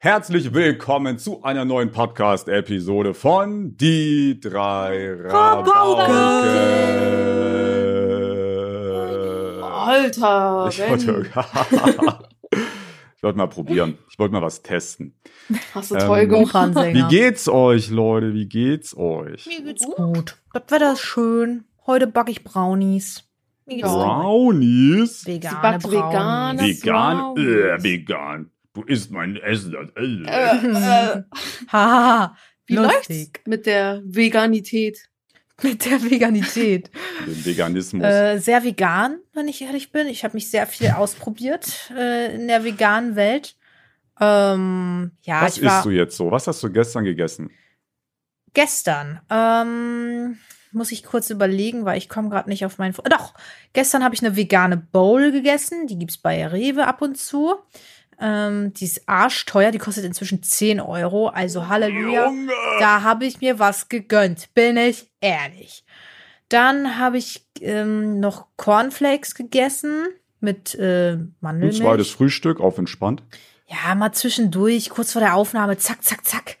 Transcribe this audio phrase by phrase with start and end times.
[0.00, 6.14] Herzlich willkommen zu einer neuen Podcast-Episode von Die drei Rabauken.
[9.64, 11.26] Alter, Ich wollte,
[13.16, 13.98] ich wollte mal probieren.
[14.08, 15.14] Ich wollte mal was testen.
[15.74, 16.76] hast du Ähm, toll gemacht.
[16.76, 18.34] Wie geht's euch, Leute?
[18.34, 19.46] Wie geht's euch?
[19.46, 20.36] Mir geht's gut.
[20.52, 21.64] Das Wetter ist schön.
[21.86, 23.24] Heute backe ich Brownies.
[23.66, 23.82] Gut.
[23.82, 25.26] Brownies?
[25.26, 25.98] Vegane backt Brownies.
[25.98, 26.58] vegan.
[26.60, 27.34] Vegan?
[27.34, 27.48] Brownies.
[27.48, 28.50] Äh, vegan.
[28.78, 29.74] Du isst mein Essen.
[29.74, 30.02] Äh.
[30.02, 31.22] Äh, äh,
[31.72, 32.36] Haha.
[32.66, 33.18] wie lustig.
[33.18, 35.08] läuft's mit der Veganität?
[35.64, 36.88] Mit der Veganität.
[37.26, 38.04] Den Veganismus.
[38.04, 40.06] äh, sehr vegan, wenn ich ehrlich bin.
[40.06, 43.56] Ich habe mich sehr viel ausprobiert äh, in der veganen Welt.
[44.20, 46.30] Ähm, ja, was ich war isst du jetzt so?
[46.30, 47.50] Was hast du gestern gegessen?
[48.54, 49.20] gestern.
[49.30, 50.38] Ähm,
[50.72, 52.94] muss ich kurz überlegen, weil ich komme gerade nicht auf meinen.
[53.08, 53.34] Doch,
[53.72, 55.86] gestern habe ich eine vegane Bowl gegessen.
[55.86, 57.56] Die gibt's bei Rewe ab und zu.
[58.20, 59.70] Ähm, die ist arschteuer.
[59.70, 61.28] Die kostet inzwischen 10 Euro.
[61.28, 62.26] Also Halleluja.
[62.26, 62.52] Junge!
[62.80, 64.52] Da habe ich mir was gegönnt.
[64.54, 65.84] Bin ich ehrlich.
[66.48, 70.06] Dann habe ich ähm, noch Cornflakes gegessen
[70.40, 71.78] mit äh, Ein Mandelmilch.
[71.80, 73.22] zweites Frühstück auf entspannt.
[73.66, 76.56] Ja, mal zwischendurch, kurz vor der Aufnahme, zack, zack, zack.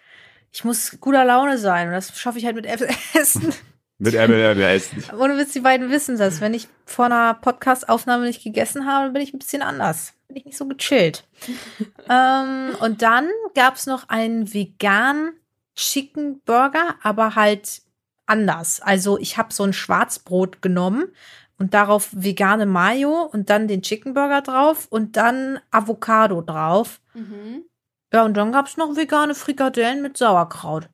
[0.52, 2.66] Ich muss guter Laune sein und das schaffe ich halt mit
[3.14, 3.54] Essen.
[3.98, 4.90] Mit RBRBS.
[5.18, 6.40] Ohne Witz, die beiden wissen das.
[6.40, 10.12] Wenn ich vor einer Podcast-Aufnahme nicht gegessen habe, dann bin ich ein bisschen anders.
[10.28, 11.26] Bin ich nicht so gechillt.
[12.10, 15.32] ähm, und dann gab's noch einen vegan
[15.74, 17.82] Chicken Burger, aber halt
[18.26, 18.80] anders.
[18.80, 21.12] Also ich habe so ein Schwarzbrot genommen
[21.58, 27.00] und darauf vegane Mayo und dann den Chicken Burger drauf und dann Avocado drauf.
[27.14, 27.64] Mhm.
[28.12, 30.88] Ja, und dann gab's noch vegane Frikadellen mit Sauerkraut.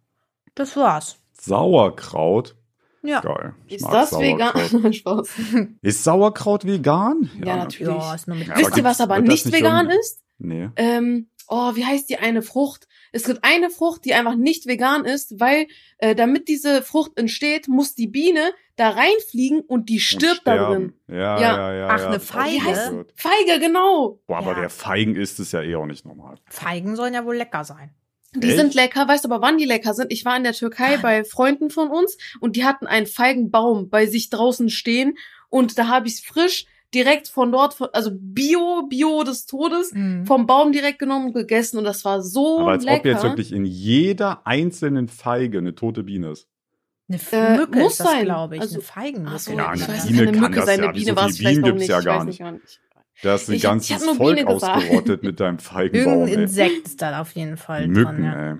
[0.54, 1.18] Das war's.
[1.32, 2.56] Sauerkraut.
[3.04, 3.20] Ja.
[3.20, 3.54] Geil.
[3.66, 4.72] Ich Ist das Sauerkraut.
[4.72, 4.92] vegan?
[4.94, 5.28] Spaß.
[5.82, 7.30] Ist Sauerkraut vegan?
[7.44, 7.94] Ja, natürlich.
[7.94, 10.22] Ja, ist nur mit Ja, Wisst ihr, was aber nicht nicht vegan ist?
[10.38, 10.70] Nee.
[10.76, 12.88] Ähm, oh, wie heißt die eine Frucht?
[13.12, 15.66] Es gibt eine Frucht, die einfach nicht vegan ist, weil
[15.98, 18.40] äh, damit diese Frucht entsteht, muss die Biene
[18.76, 20.94] da reinfliegen und die Und stirbt da drin.
[21.06, 21.40] Ja, Ja.
[21.40, 21.88] ja, ja.
[21.90, 22.06] Ach, ja.
[22.08, 22.64] eine Feige?
[22.64, 22.92] heißt.
[23.14, 24.20] Feige, genau.
[24.26, 24.60] Boah, aber Ja.
[24.60, 26.36] der Feigen ist es ja eh auch nicht normal.
[26.48, 27.94] Feigen sollen ja wohl lecker sein.
[28.36, 28.56] Die Echt?
[28.56, 30.12] sind lecker, weißt du aber, wann die lecker sind?
[30.12, 34.06] Ich war in der Türkei bei Freunden von uns und die hatten einen Feigenbaum bei
[34.06, 35.16] sich draußen stehen
[35.50, 40.26] und da habe ich frisch direkt von dort, von, also Bio, Bio des Todes, Mhm.
[40.26, 42.98] vom Baum direkt genommen und gegessen und das war so aber als lecker.
[42.98, 46.46] ob jetzt wirklich in jeder einzelnen Feige eine tote Biene ist.
[47.08, 48.24] Eine F- Äh, Mücke muss ist das, sein.
[48.24, 48.60] glaube ich.
[48.62, 49.32] Also- eine Feigenmücke.
[49.36, 50.84] Ach so, Ja, ich eine weiß, Biene kann eine kann Mücke das sein, ja.
[50.84, 51.88] eine Biene war es vielleicht gibt's nicht.
[51.90, 52.38] ja ich gar weiß nicht.
[52.38, 52.80] gar nicht.
[53.22, 54.76] Da ist ein Ich ganzes ich Volk Biene gesagt.
[54.76, 56.20] ausgerottet mit deinem Feigenbaum.
[56.22, 56.42] Irgendein.
[56.44, 58.24] Insekt ist da auf jeden Fall Mücken, dran.
[58.24, 58.50] Ja.
[58.52, 58.56] ey.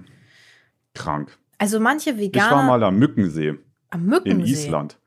[0.95, 1.37] Krank.
[1.59, 3.55] Also manche Ich war Veganer mal am Mückensee
[3.91, 4.53] am in Mückensee.
[4.67, 4.99] Island.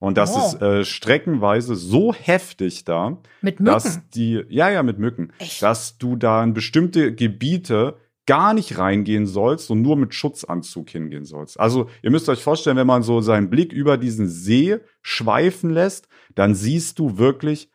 [0.00, 0.46] Und das Oh.
[0.46, 3.64] ist äh, streckenweise so heftig da, Mit Mücken.
[3.64, 5.60] dass die, ja, ja, mit Mücken, Echt?
[5.60, 11.24] dass du da in bestimmte Gebiete gar nicht reingehen sollst und nur mit Schutzanzug hingehen
[11.24, 11.58] sollst.
[11.58, 16.08] Also ihr müsst euch vorstellen, wenn man so seinen Blick über diesen See schweifen lässt,
[16.34, 17.68] dann siehst du wirklich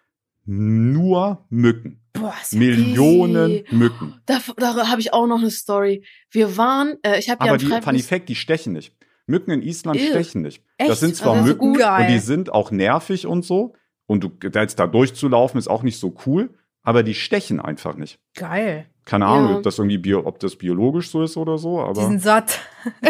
[0.46, 2.00] nur Mücken.
[2.14, 3.76] Boah, ist ja Millionen crazy.
[3.76, 4.22] Mücken.
[4.26, 6.04] Da, da habe ich auch noch eine Story.
[6.30, 8.96] Wir waren, äh, ich habe ja Aber die, Funny Freiwilliges- Fact, die stechen nicht.
[9.26, 10.06] Mücken in Island Ew.
[10.10, 10.62] stechen nicht.
[10.78, 10.90] Echt?
[10.90, 11.80] Das sind zwar Also Mücken gut.
[11.80, 12.02] Geil.
[12.08, 13.74] und die sind auch nervig und so.
[14.06, 16.50] Und du, da jetzt da durchzulaufen ist auch nicht so cool.
[16.84, 18.20] Aber die stechen einfach nicht.
[18.36, 18.88] Geil.
[19.06, 19.58] Keine Ahnung, Ja.
[19.58, 22.60] ob das irgendwie bio, ob das biologisch so ist oder so, Die aber sind satt.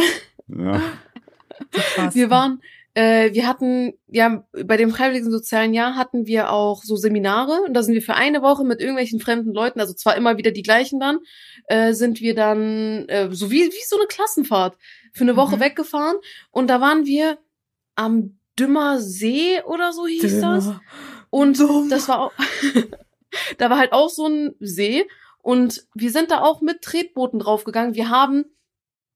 [0.47, 0.79] ja.
[2.13, 2.61] Wir waren,
[2.95, 7.73] äh, wir hatten, ja, bei dem Freiwilligen Sozialen Jahr hatten wir auch so Seminare und
[7.73, 10.61] da sind wir für eine Woche mit irgendwelchen fremden Leuten, also zwar immer wieder die
[10.61, 11.19] gleichen dann,
[11.67, 14.77] äh, sind wir dann, äh, so wie, wie so eine Klassenfahrt,
[15.13, 15.61] für eine Woche Mhm.
[15.61, 16.17] weggefahren
[16.51, 17.37] und da waren wir
[17.95, 20.69] am Dümmer See oder so hieß das.
[21.31, 21.57] Und
[21.89, 22.31] das war auch,
[23.57, 25.07] da war halt auch so ein See
[25.41, 27.95] und wir sind da auch mit Tretbooten draufgegangen.
[27.95, 28.45] Wir haben,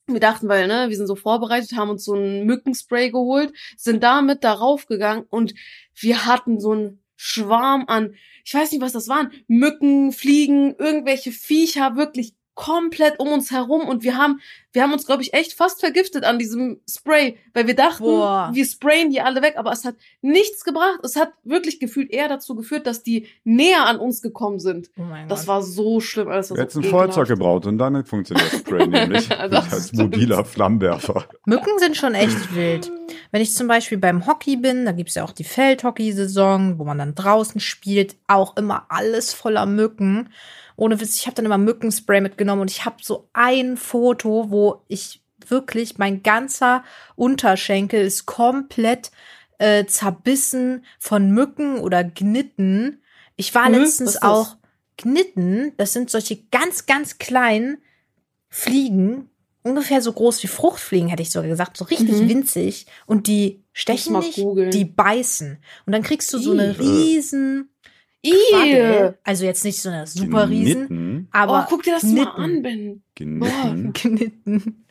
[0.07, 4.03] wir dachten, weil, ne, wir sind so vorbereitet, haben uns so ein Mückenspray geholt, sind
[4.03, 5.53] damit da raufgegangen und
[5.95, 11.31] wir hatten so einen Schwarm an, ich weiß nicht, was das waren, Mücken, Fliegen, irgendwelche
[11.31, 14.39] Viecher, wirklich komplett um uns herum und wir haben,
[14.73, 18.49] wir haben uns, glaube ich, echt fast vergiftet an diesem Spray, weil wir dachten, Boah.
[18.53, 20.99] wir sprayen die alle weg, aber es hat nichts gebracht.
[21.03, 24.89] Es hat wirklich gefühlt eher dazu geführt, dass die näher an uns gekommen sind.
[24.97, 25.47] Oh mein Das Gott.
[25.47, 26.27] war so schlimm.
[26.29, 27.29] Das war Jetzt so ein Feuerzeug ekelhaft.
[27.29, 30.01] gebraut und dann funktioniert das Spray nämlich Das als stimmt.
[30.03, 31.25] mobiler Flammenwerfer.
[31.45, 32.91] Mücken sind schon echt wild.
[33.31, 36.97] Wenn ich zum Beispiel beim Hockey bin, da gibt's ja auch die Feldhockey-Saison, wo man
[36.97, 40.29] dann draußen spielt, auch immer alles voller Mücken.
[40.75, 44.66] Ohne Witz, ich habe dann immer Mückenspray mitgenommen und ich habe so ein Foto, wo
[44.87, 46.83] ich wirklich, mein ganzer
[47.15, 49.11] Unterschenkel ist komplett
[49.59, 53.01] äh, zerbissen von Mücken oder Gnitten.
[53.35, 54.57] Ich war Hm, letztens auch
[54.97, 57.77] Gnitten, das sind solche ganz, ganz kleinen
[58.49, 59.29] Fliegen,
[59.63, 62.29] ungefähr so groß wie Fruchtfliegen, hätte ich sogar gesagt, so richtig Mhm.
[62.29, 62.87] winzig.
[63.05, 64.71] Und die stechen nicht, googeln.
[64.71, 65.57] die beißen.
[65.85, 67.69] Und dann kriegst du so eine riesen.
[68.25, 69.17] Quaddel.
[69.23, 70.87] Also jetzt nicht so eine super riesen,
[71.31, 73.03] Aber oh, guck dir das mal an, Ben.
[73.15, 73.93] Genitten.
[73.93, 74.85] Genitten.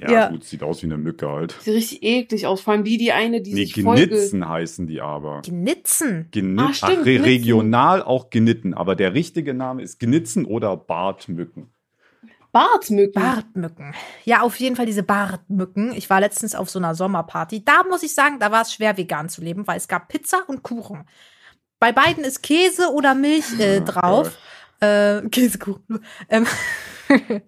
[0.00, 0.28] Ja, ja.
[0.30, 1.52] gut, sieht aus wie eine Mücke halt.
[1.60, 2.60] Sieht richtig eklig aus.
[2.60, 3.74] Vor allem die, die eine, die Nee, sich.
[3.74, 5.42] Genitzen heißen die aber.
[5.42, 6.28] Genitzen.
[6.30, 7.24] Genit Ah, Ach, stimmt, re Genitzen.
[7.24, 11.68] regional auch genitten, aber der richtige Name ist Genitzen oder Bartmücken.
[12.52, 13.22] Bartmücken.
[13.22, 13.94] Bartmücken.
[14.24, 15.92] Ja, auf jeden Fall diese Bartmücken.
[15.94, 17.64] Ich war letztens auf so einer Sommerparty.
[17.64, 20.42] Da muss ich sagen, da war es schwer, vegan zu leben, weil es gab Pizza
[20.48, 21.04] und Kuchen.
[21.78, 24.36] Bei beiden ist Käse oder Milch äh, Ja, drauf.
[24.82, 26.04] Äh, Käsekuchen.
[26.28, 26.46] Ähm,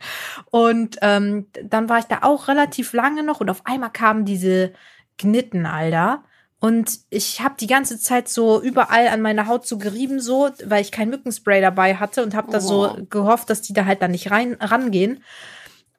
[0.50, 4.72] und ähm, dann war ich da auch relativ lange noch und auf einmal kamen diese
[5.18, 6.24] Gnitten, Alter.
[6.60, 10.80] Und ich habe die ganze Zeit so überall an meiner Haut so gerieben, so, weil
[10.80, 12.96] ich kein Mückenspray dabei hatte und habe da so Oh.
[13.10, 15.22] gehofft, dass die da halt dann nicht rein rangehen.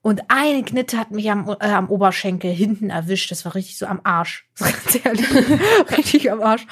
[0.05, 3.31] Und eine Knitte hat mich am, äh, am Oberschenkel hinten erwischt.
[3.31, 4.47] Das war richtig so am Arsch.
[5.97, 6.67] Richtig am Arsch.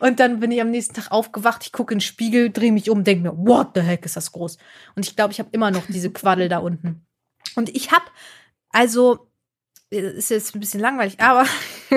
[0.00, 1.62] Und dann bin ich am nächsten Tag aufgewacht.
[1.64, 4.32] Ich gucke in den Spiegel, drehe mich um, denke mir, what the heck ist das
[4.32, 4.58] groß?
[4.96, 7.06] Und ich glaube, ich habe immer noch diese Quaddel da unten.
[7.54, 8.06] Und ich habe,
[8.70, 9.28] also,
[9.92, 11.44] ist jetzt ein bisschen langweilig, aber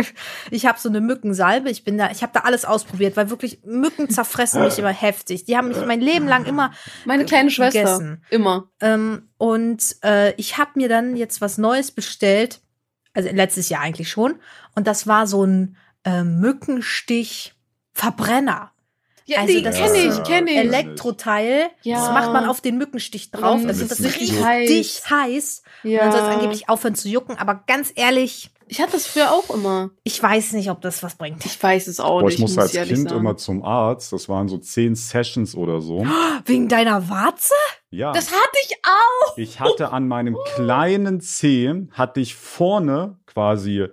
[0.51, 1.69] ich habe so eine Mückensalbe.
[1.69, 5.45] Ich bin da, ich habe da alles ausprobiert, weil wirklich Mücken zerfressen mich immer heftig.
[5.45, 6.71] Die haben mich mein Leben lang immer
[7.05, 7.79] Meine kleine Schwester.
[7.79, 8.23] gegessen.
[8.29, 8.69] Immer.
[8.81, 12.61] ähm, und äh, ich habe mir dann jetzt was Neues bestellt,
[13.13, 14.35] also letztes Jahr eigentlich schon.
[14.75, 18.71] Und das war so ein äh, Mückenstich-Verbrenner.
[19.25, 20.57] Ja, Also die das kenne ist ich, kenne ich.
[20.57, 21.67] Elektroteil.
[21.83, 21.97] Ja.
[21.97, 23.57] Das macht man auf den Mückenstich drauf.
[23.59, 24.41] Dann Das ist richtig
[25.09, 25.63] heiß.
[25.83, 25.99] Und ja.
[26.03, 27.37] dann soll es angeblich aufhören zu jucken.
[27.37, 29.89] Aber ganz ehrlich, Ich hatte das früher auch immer.
[30.03, 31.45] ich weiß nicht, ob das was bringt.
[31.45, 32.35] Ich weiß es auch Boah, nicht.
[32.35, 33.21] ich musste als ehrlich Kind sagen.
[33.21, 34.13] immer zum Arzt.
[34.13, 36.05] Das waren so zehn Sessions oder so.
[36.45, 37.53] Wegen deiner Warze?
[37.89, 38.11] Ja.
[38.13, 39.37] Das hatte ich auch.
[39.37, 43.85] Ich hatte an meinem kleinen Zeh, hatte ich vorne quasi,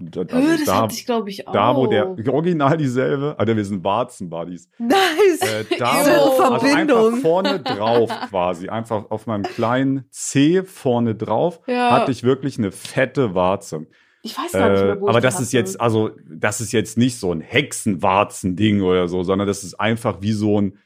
[0.00, 0.26] da, Hö,
[0.56, 1.52] das da, hatte ich, glaube ich, auch.
[1.52, 4.68] da wo der, original dieselbe, Alter, wir sind Warzen-Buddies.
[4.78, 4.96] Nice.
[5.40, 7.06] Äh, da, wo, also Verbindung.
[7.14, 11.90] einfach vorne drauf quasi, einfach auf meinem kleinen C vorne drauf, Ja.
[11.90, 13.86] hatte ich wirklich eine fette Warze.
[14.22, 15.56] Ich weiß gar nicht Äh, mehr, wo aber ich das die ist hatte.
[15.58, 20.18] jetzt, also, das ist jetzt nicht so ein Hexenwarzen-Ding oder so, sondern das ist einfach
[20.20, 20.78] wie so ein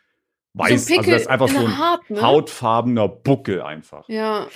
[0.55, 2.23] weiß, so ein also das ist einfach in so ein Haut, ne?
[2.23, 4.09] hautfarbener Buckel einfach.
[4.09, 4.47] Ja,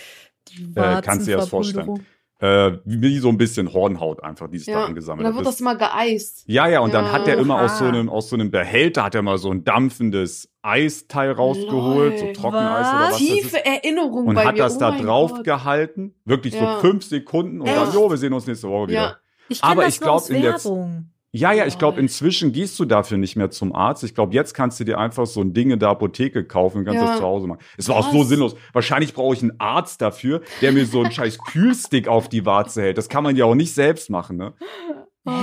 [0.76, 2.06] Äh, kannst du dir das vorstellen?
[2.40, 4.79] Äh, wie so ein bisschen Hornhaut einfach, die sich da ja.
[4.82, 5.38] Und angesammelt dann hat.
[5.40, 6.44] wird das immer geeist.
[6.46, 7.12] ja, ja, und dann Ja.
[7.12, 9.64] hat er immer aus so einem, aus so einem Behälter, hat er mal so ein
[9.64, 12.32] dampfendes Eisteil rausgeholt, so Lol.
[12.35, 12.93] Trockeneis Was?
[12.93, 13.64] oder was das Tiefe.
[13.67, 14.58] Erinnerung Und bei hat mir.
[14.62, 15.44] das oh da drauf Gott.
[15.44, 16.75] gehalten, wirklich Ja.
[16.76, 17.94] so fünf Sekunden und dann, Echt?
[17.94, 19.00] jo, wir sehen uns nächste Woche wieder.
[19.00, 19.17] Ja.
[19.49, 21.11] Ich Aber das ich nur glaub, aus in der- Werbung.
[21.31, 24.03] Ja, ja, ich glaube, inzwischen gehst du dafür nicht mehr zum Arzt.
[24.03, 26.85] Ich glaube, jetzt kannst du dir einfach so ein Ding in der Apotheke kaufen und
[26.87, 27.07] kannst Ja.
[27.09, 27.61] das zu Hause machen.
[27.77, 28.57] Es war auch so sinnlos.
[28.73, 32.81] Wahrscheinlich brauche ich einen Arzt dafür, der mir so einen scheiß Kühlstick auf die Warze
[32.81, 32.97] hält.
[32.97, 34.55] Das kann man ja auch nicht selbst machen, ne?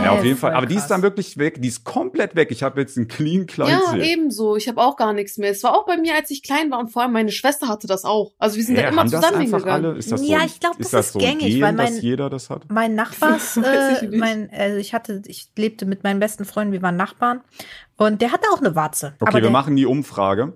[0.04, 0.54] Ja, auf jeden Fall.
[0.54, 0.90] Aber die ist krass.
[0.90, 1.62] dann wirklich weg.
[1.62, 2.50] Die ist komplett weg.
[2.52, 4.56] Ich habe jetzt einen clean kleinen Ja, ebenso.
[4.56, 5.52] Ich habe auch gar nichts mehr.
[5.52, 7.88] Es war auch bei mir, als ich klein war und vor allem meine Schwester hatte
[7.88, 8.34] das auch.
[8.38, 9.86] Also wir sind Hä, da immer haben das zusammen einfach hingegangen.
[9.86, 9.98] alle?
[9.98, 12.02] Ist das Ja, so, ich glaub, ist das ist so gängig, Gen, weil mein- dass
[12.02, 12.64] jeder das hat?
[12.70, 16.82] Mein Nachbars, ich äh, mein, also ich hatte, ich lebte mit meinen besten Freunden, wir
[16.82, 17.42] waren Nachbarn
[17.98, 19.14] und der hatte auch eine Warze.
[19.20, 20.54] Okay, aber wir der, machen die Umfrage.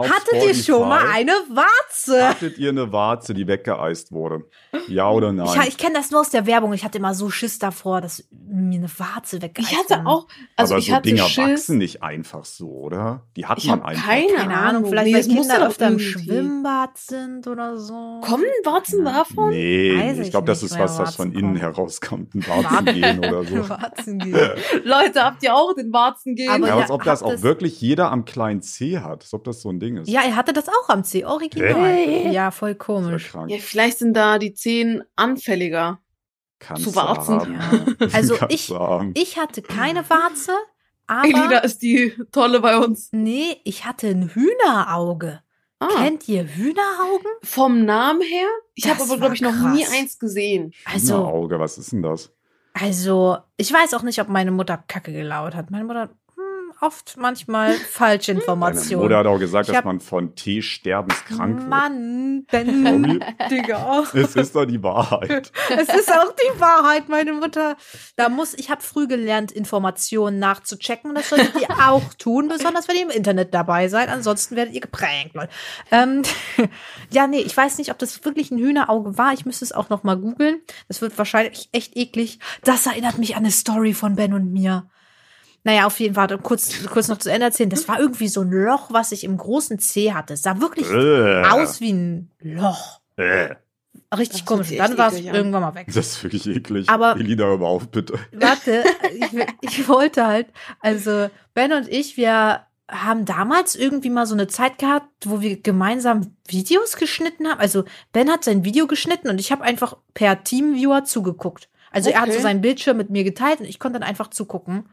[0.00, 1.18] Auf Hattet ihr schon mal Spotify.
[1.18, 2.28] eine Warze?
[2.28, 4.44] Hattet ihr eine Warze, die weggeeist wurde?
[4.88, 5.48] Ja oder nein?
[5.62, 6.72] Ich, ich kenne das nur aus der Werbung.
[6.72, 10.06] Ich hatte immer so Schiss davor, dass mir eine Warze weggeeist Ich hatte wurde.
[10.08, 10.26] auch,
[10.56, 11.44] also Aber ich so hatte Dinger Schiss.
[11.62, 13.22] wachsen nicht einfach so, oder?
[13.36, 14.04] Die hat Ich man einfach.
[14.06, 18.20] keine, Keine Ahnung, vielleicht Nee, weil ja Kinder öfter im Schwimmbad sind oder so.
[18.22, 19.50] Kommen Warzen davon?
[19.50, 22.34] Nee, Weiß ich ich glaube, das ist was, das von Warzen innen herauskommt.
[22.34, 23.56] Ein Warzengehen oder so.
[23.68, 24.36] Warzen gehen.
[24.84, 26.50] Leute, habt ihr auch den Warzen gehen?
[26.50, 29.22] Aber Ja, ja, als ob das auch wirklich jeder am kleinen C hat.
[29.22, 30.08] Als ob das so ein Ding ist.
[30.08, 31.74] Ja, er hatte das auch am C, original.
[31.94, 32.30] Hä?
[32.32, 33.30] Ja, voll komisch.
[33.30, 33.50] krank.
[33.50, 36.00] ja, vielleicht sind da die Zehen anfälliger.
[36.58, 37.40] Kannst zu du Warzen.
[37.40, 37.96] haben.
[38.00, 38.06] Ja.
[38.12, 39.12] Also ich, haben.
[39.16, 40.52] ich hatte keine Warze,
[41.08, 43.10] Elida aber ist die Tolle bei uns.
[43.12, 45.40] nee, ich hatte ein Hühnerauge.
[45.78, 47.30] Ah, Kennt ihr Hühneraugen?
[47.42, 48.48] vom Namen her?
[48.74, 49.94] Ich habe aber, glaube ich, noch war nie krass.
[49.94, 50.72] eins gesehen.
[50.86, 52.32] Also, Auge, was ist denn das?
[52.72, 55.70] also, ich weiß auch nicht, ob meine Mutter Kacke gelauert hat.
[55.70, 56.10] Meine Mutter
[56.80, 59.02] oft manchmal falsche Meine Informationen.
[59.02, 61.68] Mutter hat auch gesagt, dass man von Tee sterbenskrank wird.
[61.68, 62.46] Mann?
[62.50, 64.04] Ben, Digga.
[64.12, 65.52] Es ist doch die Wahrheit.
[65.76, 67.76] Es ist auch die Wahrheit, meine Mutter.
[68.16, 71.14] Da muss, ich habe früh gelernt, Informationen nachzuchecken.
[71.14, 74.08] Das solltet ihr auch tun, besonders wenn ihr im Internet dabei seid.
[74.08, 75.50] Ansonsten werdet ihr geprankt, Leute.
[75.90, 76.22] Ähm,
[77.10, 79.32] ja, nee, ich weiß nicht, ob das wirklich ein Hühnerauge war.
[79.32, 80.60] Ich müsste es auch noch mal googeln.
[80.88, 82.38] Das wird wahrscheinlich echt eklig.
[82.64, 84.88] Das erinnert mich an eine Story von Ben und mir.
[85.66, 87.68] Naja, auf jeden Fall, kurz, kurz noch zu Ende erzählen.
[87.70, 90.34] Das war irgendwie so ein Loch, was ich im großen C hatte.
[90.34, 91.42] Es sah wirklich Äh.
[91.44, 93.00] aus wie ein Loch.
[93.16, 93.56] Äh.
[94.16, 94.68] Richtig Das komisch.
[94.76, 95.86] Dann war es irgendwann mal weg.
[95.88, 96.88] Das ist wirklich eklig.
[96.88, 98.16] Aber- Elina, hör mal auf, bitte.
[98.32, 100.46] Warte, ich, ich wollte halt,
[100.80, 105.60] also Ben und ich, wir haben damals irgendwie mal so eine Zeit gehabt, wo wir
[105.60, 107.58] gemeinsam Videos geschnitten haben.
[107.58, 107.82] Also
[108.12, 111.68] Ben hat sein Video geschnitten und ich habe einfach per Teamviewer zugeguckt.
[111.90, 112.42] Also er hat so Okay.
[112.42, 114.88] seinen Bildschirm mit mir geteilt und ich konnte dann einfach zugucken.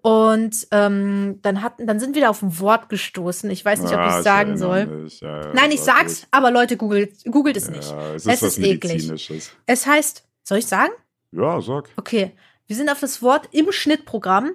[0.00, 3.50] Und ähm, dann hatten, dann sind wir da auf ein Wort gestoßen.
[3.50, 5.08] Ich weiß nicht, ob ich Ah, es sagen soll.
[5.20, 6.26] Ja, ja, Nein, ich sag sag's, ruhig.
[6.30, 7.92] aber Leute, googelt, googelt es nicht.
[8.14, 8.92] Es ist Es ist eklig.
[8.92, 9.50] Medizinisches.
[9.66, 10.92] Es heißt, soll ich sagen?
[11.32, 11.88] Ja, sag.
[11.96, 12.32] Okay,
[12.68, 14.52] wir sind auf das Wort im Schnittprogramm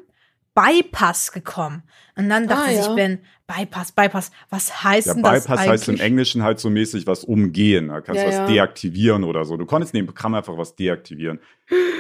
[0.56, 1.84] Bypass gekommen.
[2.16, 2.96] Und dann dachte Ah, sich.
[2.96, 3.20] Ben,
[3.58, 5.72] Bypass, Bypass, was heißt Ja, denn das Bypass eigentlich?
[5.72, 7.90] heißt im Englischen halt so mäßig was umgehen.
[7.90, 8.48] Da kannst du Ja, was ja.
[8.48, 9.58] deaktivieren oder so.
[9.58, 11.40] Du konntest in dem Programm einfach was deaktivieren.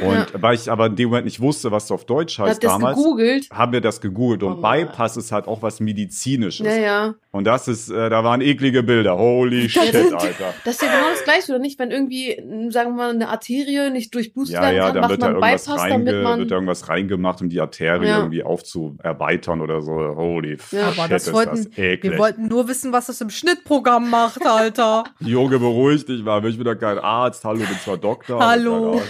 [0.01, 2.71] Und weil ich aber in dem Moment nicht wusste, was das auf Deutsch heißt das
[2.71, 3.49] damals, gegoogelt?
[3.49, 4.43] haben wir das gegoogelt.
[4.43, 4.61] Und Oh.
[4.61, 6.67] Bypass ist halt auch was Medizinisches.
[6.67, 7.13] Ja, ja.
[7.31, 9.17] Und das ist, äh, da waren eklige Bilder.
[9.17, 10.53] Holy shit, Alter.
[10.65, 11.79] Das ist ja genau das Gleiche, oder nicht?
[11.79, 12.35] Wenn irgendwie,
[12.71, 15.25] sagen wir mal, eine Arterie nicht durchblutet Ja, werden ja, kann, dann macht wird da
[15.27, 16.39] man irgendwas, Bypass, reinge damit man.
[16.39, 18.17] wird da irgendwas reingemacht, um die Arterie Ja.
[18.17, 19.93] irgendwie aufzuerweitern oder so.
[19.93, 20.87] Holy Ja.
[20.87, 25.03] Aber shit, das ist wollten- wir wollten nur wissen, was das im Schnittprogramm macht, Alter.
[25.19, 26.43] Junge, beruhig dich mal.
[26.45, 27.43] Ich bin doch kein Arzt.
[27.45, 28.39] Hallo, bin zwar Doktor.
[28.45, 29.01] Hallo.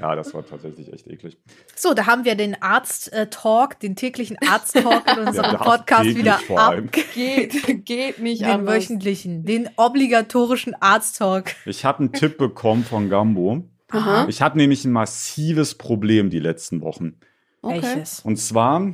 [0.00, 1.36] ja, das war tatsächlich echt eklig.
[1.74, 6.60] so, da haben wir den Arzt-Talk, den täglichen Arzt-Talk in unserem Ja, Podcast wieder vor
[6.60, 6.86] allem.
[6.86, 6.92] ab.
[7.14, 8.74] Geht, geht nicht Den anders.
[8.76, 11.52] wöchentlichen, den obligatorischen Arzt-Talk.
[11.66, 13.62] Ich habe einen Tipp bekommen von Gambo.
[13.90, 14.26] Aha.
[14.28, 17.14] Ich hatte nämlich ein massives Problem die letzten Wochen.
[17.62, 17.82] Okay.
[17.82, 18.20] Welches?
[18.20, 18.92] Und zwar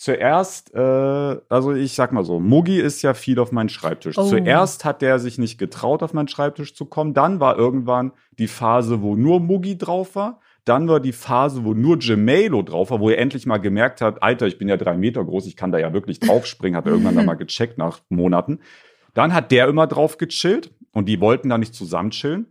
[0.00, 0.78] zuerst, äh,
[1.50, 4.16] also ich sag mal so, Muggi ist ja viel auf meinen Schreibtisch.
[4.16, 4.22] Oh.
[4.22, 7.12] Zuerst hat der sich nicht getraut, auf meinen Schreibtisch zu kommen.
[7.12, 10.40] Dann war irgendwann die Phase, wo nur Muggi drauf war.
[10.64, 14.22] Dann war die Phase, wo nur Gemelo drauf war, wo er endlich mal gemerkt hat,
[14.22, 16.92] Alter, ich bin ja drei Meter groß, ich kann da ja wirklich draufspringen, hat er
[16.92, 18.60] irgendwann dann mal gecheckt nach Monaten.
[19.12, 22.46] Dann hat der immer drauf gechillt und die wollten da nicht zusammen chillen.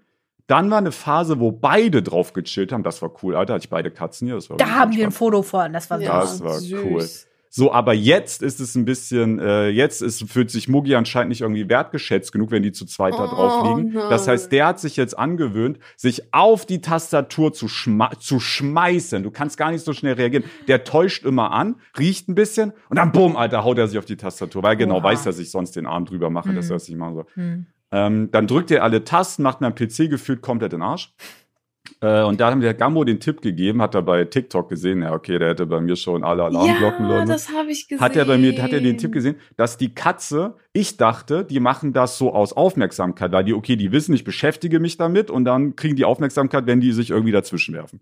[0.46, 2.84] Dann war eine Phase, wo beide drauf gechillt haben.
[2.84, 3.56] Das war cool, Alter.
[3.56, 4.36] Hatte ich beide Katzen hier.
[4.36, 5.12] Das war Da haben wir ein.
[5.12, 6.84] Foto von, das war Ja, Das war süß.
[6.84, 7.08] cool.
[7.52, 11.42] So, aber jetzt ist es ein bisschen, äh, jetzt ist, fühlt sich Mugi anscheinend nicht
[11.42, 13.94] irgendwie wertgeschätzt genug, wenn die zu zweit da Oh, drauf liegen.
[13.94, 14.10] nein.
[14.12, 19.24] Das heißt, der hat sich jetzt angewöhnt, sich auf die Tastatur zu, schma zu schmeißen.
[19.24, 20.44] Du kannst gar nicht so schnell reagieren.
[20.68, 24.06] Der täuscht immer an, riecht ein bisschen und dann bumm, Alter, haut er sich auf
[24.06, 25.04] die Tastatur, weil er genau Oha.
[25.06, 26.72] weiß, dass ich sonst den Arm drüber mache, dass Hm.
[26.72, 27.26] er das nicht machen soll.
[27.34, 27.66] Hm.
[27.92, 31.16] Ähm, dann drückt er alle Tasten, macht mein PC gefühlt komplett in den Arsch.
[32.02, 35.14] Äh, und da haben der Gambo den Tipp gegeben, hat er bei TikTok gesehen, ja,
[35.14, 38.02] okay, der hätte bei mir schon alle Alarmglocken Ja, das habe ich gesehen.
[38.02, 41.60] Hat er bei mir, hat er den Tipp gesehen, dass die Katze, ich dachte, die
[41.60, 45.44] machen das so aus Aufmerksamkeit, weil die, okay, die wissen, ich beschäftige mich damit und
[45.44, 48.00] dann kriegen die Aufmerksamkeit, wenn die sich irgendwie dazwischen werfen.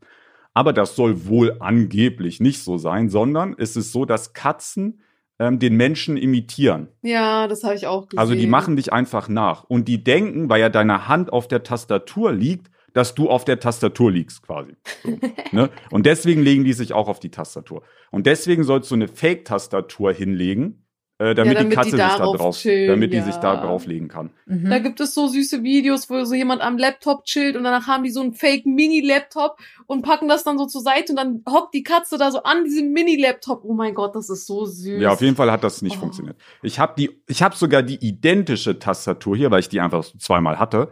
[0.54, 5.01] Aber das soll wohl angeblich nicht so sein, sondern es ist so, dass Katzen
[5.39, 6.88] ähm, den Menschen imitieren.
[7.01, 8.20] Ja, das habe ich auch gesehen.
[8.20, 9.63] Also die machen dich einfach nach.
[9.63, 13.60] Und die denken, weil ja deine Hand auf der Tastatur liegt, dass du auf der
[13.60, 14.75] Tastatur liegst quasi.
[15.03, 15.17] So,
[15.51, 15.70] ne?
[15.91, 17.84] Und deswegen legen die sich auch auf die Tastatur.
[18.12, 20.84] Und deswegen sollst du eine Fake-Tastatur hinlegen,
[21.20, 23.24] äh, damit, damit die die Katze sich da darauf drauf, chillen, damit die ja.
[23.24, 24.29] sich da drauflegen kann.
[24.46, 24.70] Mhm.
[24.70, 28.03] Da gibt es so süße Videos, wo so jemand am Laptop chillt und danach haben
[28.03, 31.74] die so einen fake Mini-Laptop und packen das dann so zur Seite und dann hockt
[31.74, 33.63] die Katze da so an diesem Mini-Laptop.
[33.63, 35.01] Oh mein Gott, das ist so süß.
[35.01, 36.01] Ja, auf jeden Fall hat das nicht Oh.
[36.01, 36.38] funktioniert.
[36.62, 40.20] Ich habe die, ich habe sogar die identische Tastatur hier, weil ich die einfach so
[40.20, 40.91] zweimal hatte.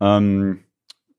[0.00, 0.64] Ähm,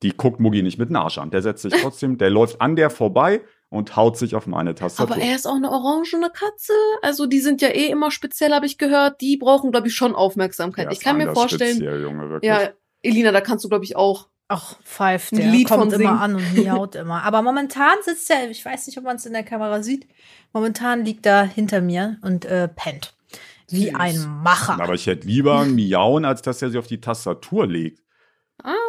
[0.02, 1.30] die guckt Mugi nicht mit Arsch an.
[1.30, 5.14] Der setzt sich trotzdem, der läuft an der vorbei und haut sich auf meine Tastatur.
[5.14, 6.72] Aber er ist auch eine orangene Katze.
[7.02, 9.20] Also die sind ja eh immer speziell, habe ich gehört.
[9.20, 10.86] Die brauchen, glaube ich, schon Aufmerksamkeit.
[10.86, 12.48] Der ich kann mir vorstellen, Speziell, Junge, wirklich.
[12.48, 12.70] ja,
[13.02, 14.28] Elina, da kannst du, glaube ich, auch.
[14.52, 17.22] Ach, pfeift, der Lied kommt von immer an und miaut immer.
[17.22, 20.08] Aber momentan sitzt er, ich weiß nicht, ob man es in der Kamera sieht,
[20.52, 23.14] momentan liegt er hinter mir und äh, pennt.
[23.68, 23.94] Wie Süß.
[23.94, 24.80] ein Macher.
[24.82, 28.02] Aber ich hätte lieber ein Miauen, als dass er sich auf die Tastatur legt.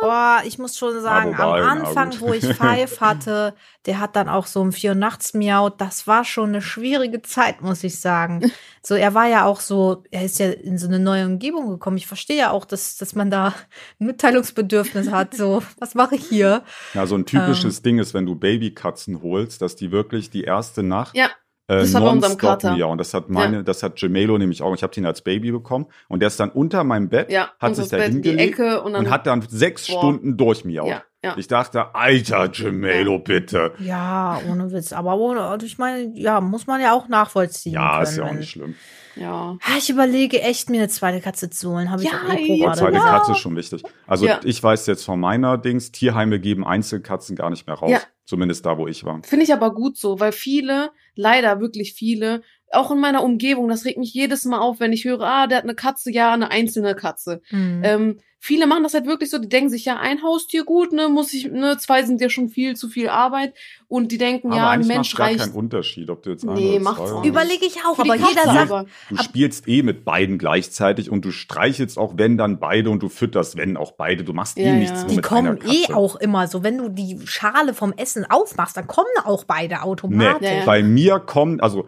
[0.01, 3.53] Boah, ich muss schon sagen, wobei, am Anfang, wo ich Five hatte,
[3.85, 5.79] der hat dann auch so um vier Uhr nachts miaut.
[5.79, 8.51] Das war schon eine schwierige Zeit, muss ich sagen.
[8.83, 11.97] So, er war ja auch so, er ist ja in so eine neue Umgebung gekommen.
[11.97, 13.53] Ich verstehe ja auch, dass, dass man da
[13.99, 15.35] ein Mitteilungsbedürfnis hat.
[15.35, 16.63] So, was mache ich hier?
[16.95, 17.25] Ja, so ein Ähm.
[17.27, 21.29] typisches Ding ist, wenn du Babykatzen holst, dass die wirklich die erste Nacht Ja,
[21.71, 22.75] äh, das war bei unserem Kater.
[22.75, 22.97] miauen.
[22.97, 24.73] Das hat meine, das hat Gemelo nämlich auch.
[24.75, 27.49] Ich habe den als Baby bekommen und der ist dann unter meinem Bett, ja.
[27.59, 29.97] hat sich da Bett in die hingelegt Ecke und und hat dann sechs Boah.
[29.99, 30.87] Stunden durchmiaut.
[30.87, 31.35] ja, ja.
[31.37, 33.73] Ich dachte, alter Gemelo, bitte.
[33.79, 34.91] Ja, ohne Witz.
[34.93, 37.73] Aber ohne, also ich meine, ja, muss man ja auch nachvollziehen.
[37.73, 38.75] Ja, können, ist ja auch nicht schlimm.
[39.15, 39.57] ja.
[39.61, 41.91] Ah, Ich überlege echt, mir eine zweite Katze zu holen.
[41.91, 42.79] Habe ich Ja, auch eh gerade.
[42.79, 43.03] zweite Ja.
[43.03, 43.83] Katze ist schon wichtig.
[44.07, 44.39] Also Ja.
[44.43, 47.91] ich weiß jetzt von meiner Dings, Tierheime geben Einzelkatzen gar nicht mehr raus.
[47.91, 47.99] Ja.
[48.31, 49.21] Zumindest da, wo ich war.
[49.23, 53.85] Finde ich aber gut so, weil viele leider wirklich viele, auch in meiner Umgebung, das
[53.85, 56.51] regt mich jedes Mal auf, wenn ich höre, ah, der hat eine Katze, ja, eine
[56.51, 57.41] einzelne Katze.
[57.51, 57.81] Mhm.
[57.83, 61.09] Ähm, viele machen das halt wirklich so, die denken sich, ja, ein Haustier gut, ne,
[61.09, 63.53] muss ich, ne, zwei sind ja schon viel zu viel Arbeit
[63.87, 65.39] und die denken, Aber ja, ein Mensch macht gar reicht.
[65.39, 67.27] keinen Unterschied, ob du jetzt ein Nee, macht's zwei.
[67.27, 68.85] Überlege ich auch, aber jeder sagt, aber.
[69.09, 73.03] Du Ab- spielst eh mit beiden gleichzeitig und du streichelst auch, wenn dann beide und
[73.03, 74.23] du fütterst, wenn auch beide.
[74.23, 74.99] Du machst eh Ja, nichts ja.
[75.01, 75.75] nur die mit kommen einer Katze.
[75.75, 76.63] eh auch immer so.
[76.63, 80.47] Wenn du die Schale vom Essen aufmachst, dann kommen auch beide Nee, automatisch.
[80.49, 80.65] Ja, ja.
[80.65, 81.87] bei mir kommt, also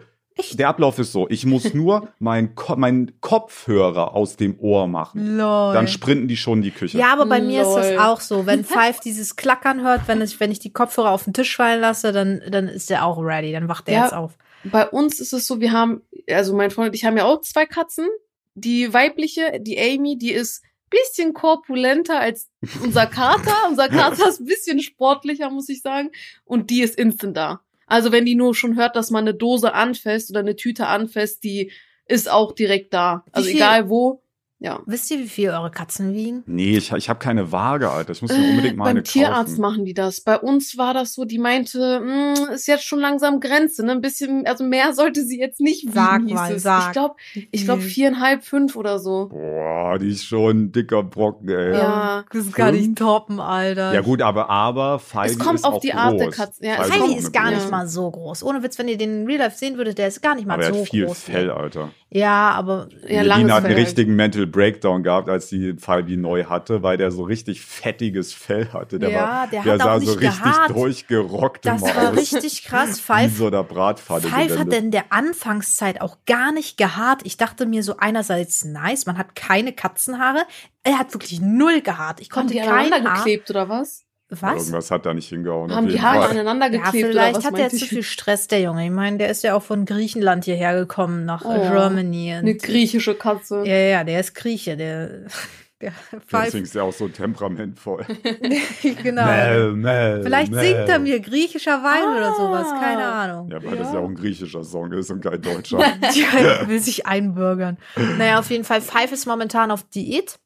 [0.52, 5.36] der Ablauf ist so, ich muss nur meinen Ko mein Kopfhörer aus dem Ohr machen.
[5.36, 5.74] Lol.
[5.74, 6.98] Dann sprinten die schon in die Küche.
[6.98, 7.98] Ja, aber bei mir ist das Lol.
[7.98, 8.46] auch so.
[8.46, 11.80] Wenn Five dieses Klackern hört, wenn ich, wenn ich die Kopfhörer auf den Tisch fallen
[11.80, 13.52] lasse, dann, dann ist der auch ready.
[13.52, 14.02] Dann wacht der Ja.
[14.04, 14.36] jetzt auf.
[14.64, 17.40] Bei uns ist es so, wir haben, also mein Freund und ich haben ja auch
[17.42, 18.08] zwei Katzen.
[18.54, 22.50] Die weibliche, die Amy, die ist bisschen korpulenter als
[22.82, 23.54] unser Kater.
[23.68, 26.10] unser Kater ist ein bisschen sportlicher, muss ich sagen.
[26.44, 27.60] Und die ist instant da.
[27.86, 31.44] Also wenn die nur schon hört, dass man eine Dose anfasst oder eine Tüte anfasst,
[31.44, 31.70] die
[32.06, 33.24] ist auch direkt da.
[33.32, 34.23] Also egal wo.
[34.60, 34.80] Ja.
[34.86, 36.42] Wisst ihr, wie viel eure Katzen wiegen?
[36.46, 38.12] Nee, ich, ich habe keine Waage, Alter.
[38.12, 39.60] Ich muss mir unbedingt mal eine Äh, Beim Tierarzt kaufen.
[39.60, 40.22] machen die das.
[40.22, 43.92] Bei uns war das so, die meinte, "Mm, ist jetzt schon langsam Grenze, ne?
[43.92, 46.62] Ein bisschen, also mehr sollte sie jetzt nicht wiegen, Sag hieß mal, es.
[46.62, 46.86] sag.
[46.86, 47.14] Ich glaube,
[47.50, 47.86] ich glaube Mhm.
[47.86, 49.28] viereinhalb, fünf oder so.
[49.28, 51.72] Boah, die ist schon ein dicker Brocken, ey.
[51.72, 52.24] Ja, Ja.
[52.32, 52.98] Das ist gar nicht Fünf?
[52.98, 54.02] toppen, Alter.
[54.02, 56.00] gut, aber, aber Feige Es kommt ist auf auch die groß.
[56.00, 56.64] Art der Katze.
[56.64, 58.42] Ja, auch ist gar nicht mal so groß.
[58.44, 60.54] Ohne Witz, wenn ihr den in Real Life sehen würdet, der ist gar nicht mal
[60.54, 61.18] Aber er so hat viel groß.
[61.18, 61.90] Fell, Alter.
[62.16, 63.84] Ja, aber Ja, langes hat einen Fell.
[63.84, 68.68] richtigen Mental Breakdown gehabt, als die Falbi neu hatte, weil der so richtig fettiges Fell
[68.72, 69.00] hatte.
[69.00, 70.70] Der Ja, war, der der hat sah auch so richtig gehaart.
[70.70, 72.16] durchgerockt das war aus.
[72.16, 72.98] richtig krass.
[72.98, 77.22] Wie Five, so der Bratpfanne Five hat in der Anfangszeit auch gar nicht gehaart.
[77.24, 80.44] Ich dachte mir so einerseits nice, man hat keine Katzenhaare.
[80.84, 82.20] Er hat wirklich null gehaart.
[82.20, 83.16] Ich konnte kein Haar.
[83.16, 84.03] geklebt oder was?
[84.30, 84.56] Was?
[84.62, 85.72] Irgendwas hat da nicht hingehauen.
[85.74, 88.60] Haben die Haare aneinander Ja, geklebt oder vielleicht was hat er zu viel Stress, der
[88.62, 88.84] Junge.
[88.86, 92.32] Ich meine, der ist ja auch von Griechenland hierher gekommen, nach Oh, Germany.
[92.32, 93.62] Eine griechische Katze.
[93.66, 95.26] ja, ja, der ist Grieche, der,
[95.82, 95.92] der
[96.32, 98.06] Deswegen ist er auch so temperamentvoll.
[99.02, 99.26] genau.
[99.26, 100.64] Mel, Mel, Vielleicht Mel.
[100.64, 102.80] singt er mir griechischer Wein oder sowas, Ah.
[102.80, 103.50] keine Ahnung.
[103.50, 103.94] Ja, weil das Ja.
[103.94, 105.78] ja auch ein griechischer Song ist und kein deutscher.
[105.80, 107.76] Ja, will sich einbürgern.
[108.18, 110.38] Naja, auf jeden Fall, Five ist momentan auf Diät.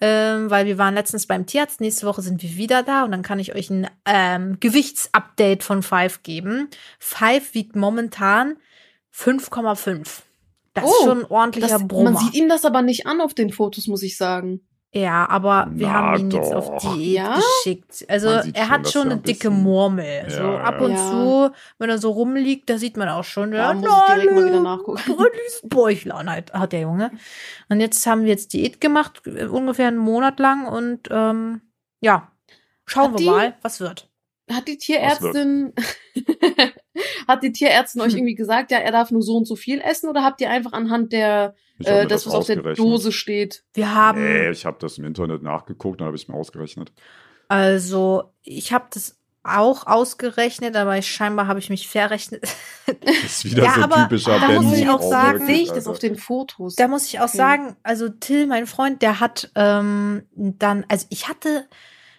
[0.00, 1.80] Ähm, weil wir waren letztens beim Tierarzt.
[1.80, 5.82] Nächste Woche sind wir wieder da und dann kann ich euch ein ähm, Gewichtsupdate von
[5.82, 6.68] Five geben.
[7.00, 8.56] Five wiegt momentan
[9.12, 10.06] 5,5.
[10.74, 12.12] Das ist Oh, schon ein ordentlicher Das, Brummer.
[12.12, 14.60] man sieht ihm das aber nicht an auf den Fotos, muss ich sagen.
[14.90, 16.70] Ja, aber wir Na haben ihn jetzt doch.
[16.70, 17.34] auf Diät Ja?
[17.34, 18.06] geschickt.
[18.08, 20.22] Also er schon, hat schon er eine ein dicke Murmel.
[20.24, 20.86] Also Ja, ab ja.
[20.86, 21.10] und Ja.
[21.10, 24.34] zu, wenn er so rumliegt, da sieht man auch schon, Da ja, muss ich direkt
[24.34, 25.02] mal wieder nachgucken.
[25.64, 27.10] Bäuchlein hat, hat der Junge.
[27.68, 31.60] Und jetzt haben wir jetzt Diät gemacht, äh, ungefähr einen Monat lang und ähm,
[32.00, 32.32] ja,
[32.86, 34.07] schauen Hat wir die- mal, was wird.
[34.50, 35.72] Hat die Tierärztin,
[37.28, 40.08] hat die Tierärztin euch irgendwie gesagt, ja, er darf nur so und so viel essen
[40.08, 42.56] oder habt ihr einfach anhand der, äh, das, was auf der.
[42.74, 43.64] Dose steht?
[43.74, 46.92] Wir haben, Nee, ich habe das im Internet nachgeguckt, dann habe ich mir ausgerechnet.
[47.48, 52.44] also ich habe das auch ausgerechnet, aber ich, scheinbar habe ich mich verrechnet.
[52.86, 55.86] Das ist wieder Ja, so aber typischer da muss ich auch sagen, Sehe ich das
[55.86, 56.74] auf den Fotos?
[56.74, 57.36] Da muss ich auch Okay.
[57.36, 61.68] sagen, also Till, mein Freund, der hat ähm, dann, also ich hatte,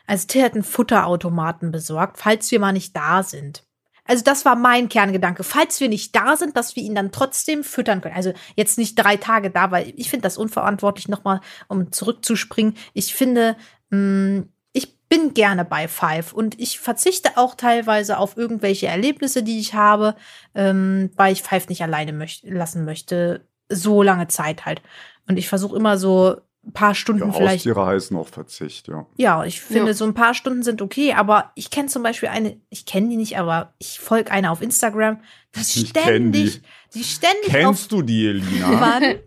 [0.10, 3.64] also Till hat einen Futterautomaten besorgt, falls wir mal nicht da sind.
[4.06, 5.44] Also das war mein Kerngedanke.
[5.44, 8.16] Falls wir nicht da sind, dass wir ihn dann trotzdem füttern können.
[8.16, 12.76] Also jetzt nicht drei Tage da, weil ich finde das unverantwortlich, nochmal, um zurückzuspringen.
[12.94, 13.56] Ich finde,
[13.92, 19.60] mh, ich bin gerne bei Five und ich verzichte auch teilweise auf irgendwelche Erlebnisse, die
[19.60, 20.16] ich habe,
[20.56, 23.48] ähm, weil ich Five nicht alleine möcht lassen möchte.
[23.70, 24.82] So lange Zeit halt.
[25.28, 26.42] Und ich versuche immer so
[26.74, 27.56] paar Stunden Ja, vielleicht.
[27.60, 29.06] Haustiere heißen auch Verzicht, ja.
[29.18, 29.94] Ja, ich finde, Ja.
[29.94, 33.18] so ein paar Stunden sind okay, aber ich kenne zum Beispiel eine, ich kenne die
[33.18, 35.20] nicht, aber ich folge einer auf Instagram,
[35.52, 36.48] das Ich kenn die.
[36.50, 36.62] ständig,
[36.94, 38.80] die ständig Kennst du die, Elina?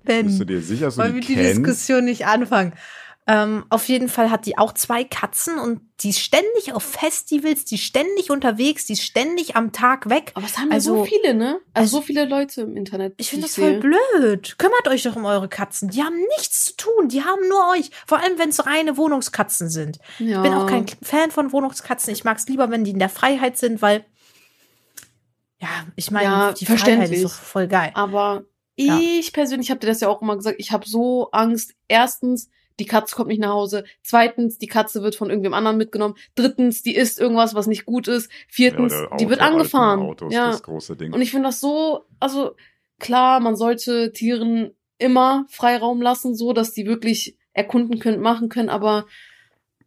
[0.05, 1.43] Wann Bist du dir sicher, dass du Wollen wir die die?
[1.43, 2.75] Diskussion nicht anfangen?
[3.29, 7.65] Ähm, auf jeden Fall hat die auch zwei Katzen und die ist ständig auf Festivals,
[7.65, 10.33] die ist ständig unterwegs, die ist ständig am Tag weg.
[10.35, 11.61] Aber es haben ja Also- so viele, ne?
[11.73, 13.15] Also Also- so viele Leute im Internet.
[13.19, 14.57] Ich finde das voll blöd.
[14.59, 15.89] Kümmert euch doch um eure Katzen.
[15.91, 17.09] Die haben nichts zu tun.
[17.09, 17.93] Die haben nur euch.
[18.09, 20.01] Vor allem, wenn es reine Wohnungskatzen sind.
[20.19, 20.39] Ja.
[20.39, 22.13] Ich bin auch kein Fan von Wohnungskatzen.
[22.13, 24.05] Ich mag es lieber, wenn die in der Freiheit sind, weil
[25.61, 27.93] ja, ich meine, Ja, die Freiheit ist doch voll geil.
[27.95, 28.45] Aber
[28.77, 28.99] Ja.
[29.01, 31.75] ich persönlich habe dir das ja auch immer gesagt, ich habe so Angst.
[31.87, 32.49] Erstens,
[32.81, 33.85] die Katze kommt nicht nach Hause.
[34.03, 36.15] Zweitens, die Katze wird von irgendwem anderen mitgenommen.
[36.35, 38.31] Drittens, die isst irgendwas, was nicht gut ist.
[38.49, 40.01] Viertens, Ja, der die wird Auto- angefahren.
[40.01, 40.49] Autos, ja.
[40.51, 41.13] das große Ding.
[41.13, 42.57] Und ich finde das so, also
[42.99, 48.69] klar, man sollte Tieren immer Freiraum lassen, so dass die wirklich erkunden können, machen können,
[48.71, 49.07] aber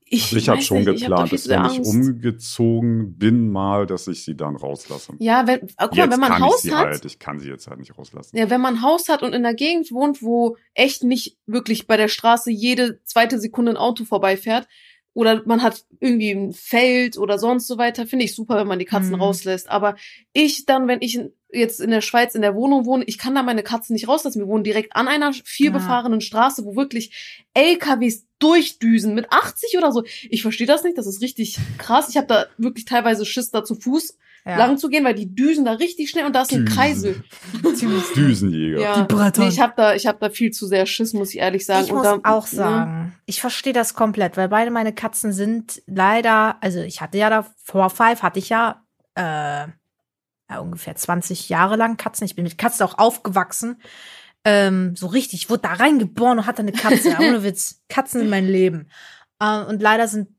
[0.08, 4.08] Ich, Ich habe schon nicht, hab geplant, viel dass wenn ich umgezogen bin mal, dass
[4.08, 5.14] ich sie dann rauslasse.
[5.20, 7.06] Ja, wenn, ah, guck mal, jetzt wenn man ein kann Haus ich sie hat, halt,
[7.06, 8.38] ich kann sie jetzt halt nicht rauslassen.
[8.38, 11.88] ja, wenn man ein Haus hat und in der Gegend wohnt, wo echt nicht wirklich
[11.88, 14.68] bei der Straße jede zweite Sekunde ein Auto vorbeifährt,
[15.14, 18.80] oder man hat irgendwie ein Feld oder sonst so weiter, finde ich super, wenn man
[18.80, 19.22] die Katzen Mhm.
[19.22, 19.70] rauslässt.
[19.70, 19.96] Aber
[20.34, 21.18] ich dann, wenn ich
[21.56, 24.40] jetzt in der Schweiz in der Wohnung wohne, ich kann da meine Katzen nicht rauslassen.
[24.40, 25.72] Wir wohnen direkt an einer viel Ja.
[25.74, 30.04] befahrenen Straße, wo wirklich LKWs durchdüsen mit 80 oder so.
[30.30, 32.10] Ich verstehe das nicht, das ist richtig krass.
[32.10, 34.58] Ich habe da wirklich teilweise Schiss, da zu Fuß Ja.
[34.58, 36.76] lang zu gehen, weil die düsen da richtig schnell und da ist ein Düsen.
[36.78, 37.24] Kreisel.
[38.16, 38.80] Düsenjäger.
[38.80, 41.40] Ja, Die nee, ich habe da, ich habe da viel zu sehr Schiss, muss ich
[41.40, 41.86] ehrlich sagen.
[41.86, 45.32] Ich Und muss da, auch ne, sagen, ich verstehe das komplett, weil beide meine Katzen
[45.34, 48.84] sind leider, also ich hatte ja da vor Five hatte ich ja,
[49.16, 49.68] äh,
[50.50, 52.26] ja ungefähr 20 Jahre lang Katzen.
[52.26, 53.82] Ich bin mit Katzen auch aufgewachsen.
[54.44, 57.10] Ähm, so richtig, ich wurde da reingeboren und hatte eine Katze.
[57.10, 57.82] Ja, ohne Witz.
[57.90, 58.90] Katzen in mein Leben.
[59.40, 60.30] Äh, und leider sind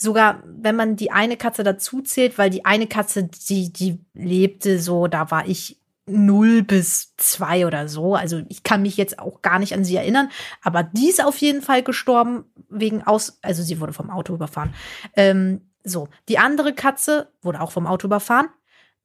[0.00, 4.80] sogar, wenn man die eine Katze dazu zählt, weil die eine Katze, die, die lebte
[4.80, 8.14] so, da war ich null bis zwei oder so.
[8.14, 10.30] Also ich kann mich jetzt auch gar nicht an sie erinnern.
[10.62, 14.74] Aber die ist auf jeden Fall gestorben wegen aus, also sie wurde vom Auto überfahren.
[15.14, 18.48] Ähm, so, die andere Katze wurde auch vom Auto überfahren.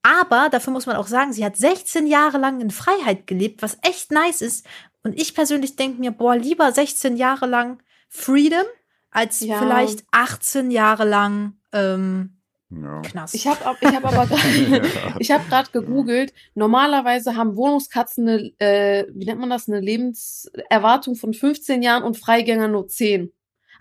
[0.03, 3.77] Aber dafür muss man auch sagen, sie hat 16 Jahre lang in Freiheit gelebt, was
[3.81, 4.67] echt nice ist.
[5.01, 8.65] Und ich persönlich denke mir, boah, lieber 16 Jahre lang Freedom
[9.11, 9.59] als Ja.
[9.59, 12.37] vielleicht 18 Jahre lang ähm,
[12.69, 13.01] Ja.
[13.01, 13.33] Knast.
[13.35, 14.89] Ich habe ich hab aber gerade
[15.19, 16.33] ich habe gerade gegoogelt.
[16.53, 22.17] Normalerweise haben Wohnungskatzen eine, äh, wie nennt man das, eine Lebenserwartung von 15 Jahren und
[22.17, 23.31] Freigänger nur 10.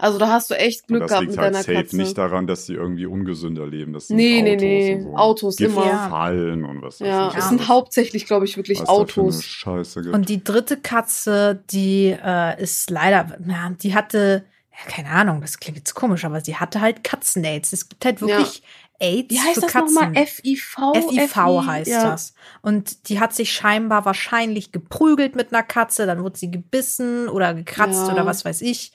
[0.02, 1.96] Also da hast du echt Glück das gehabt liegt mit halt deiner safe Katze.
[1.96, 3.92] nicht daran, dass sie irgendwie ungesünder leben.
[3.92, 4.94] Das sind Nee, nee, Autos nee.
[4.96, 5.16] und so.
[5.16, 5.82] Autos immer.
[6.06, 7.40] Gefallen und was weiß ja, es Ja.
[7.48, 9.44] sind hauptsächlich, glaube ich, wirklich was da für eine Autos.
[9.44, 10.14] Scheiße gibt.
[10.14, 15.60] Und die dritte Katze, die äh, ist leider, ja, die hatte, ja, keine Ahnung, das
[15.60, 17.72] klingt jetzt komisch, aber sie hatte halt Katzen-Aids.
[17.72, 18.62] Es gibt halt wirklich
[18.98, 19.94] AIDS Wie heißt für das Katzen.
[19.94, 20.26] nochmal?
[20.26, 20.76] FIV?
[20.94, 21.36] FIV
[21.66, 22.10] heißt ja.
[22.10, 22.34] das.
[22.60, 27.54] Und die hat sich scheinbar wahrscheinlich geprügelt mit einer Katze, dann wurde sie gebissen oder
[27.54, 28.12] gekratzt Ja.
[28.12, 28.92] oder was weiß ich.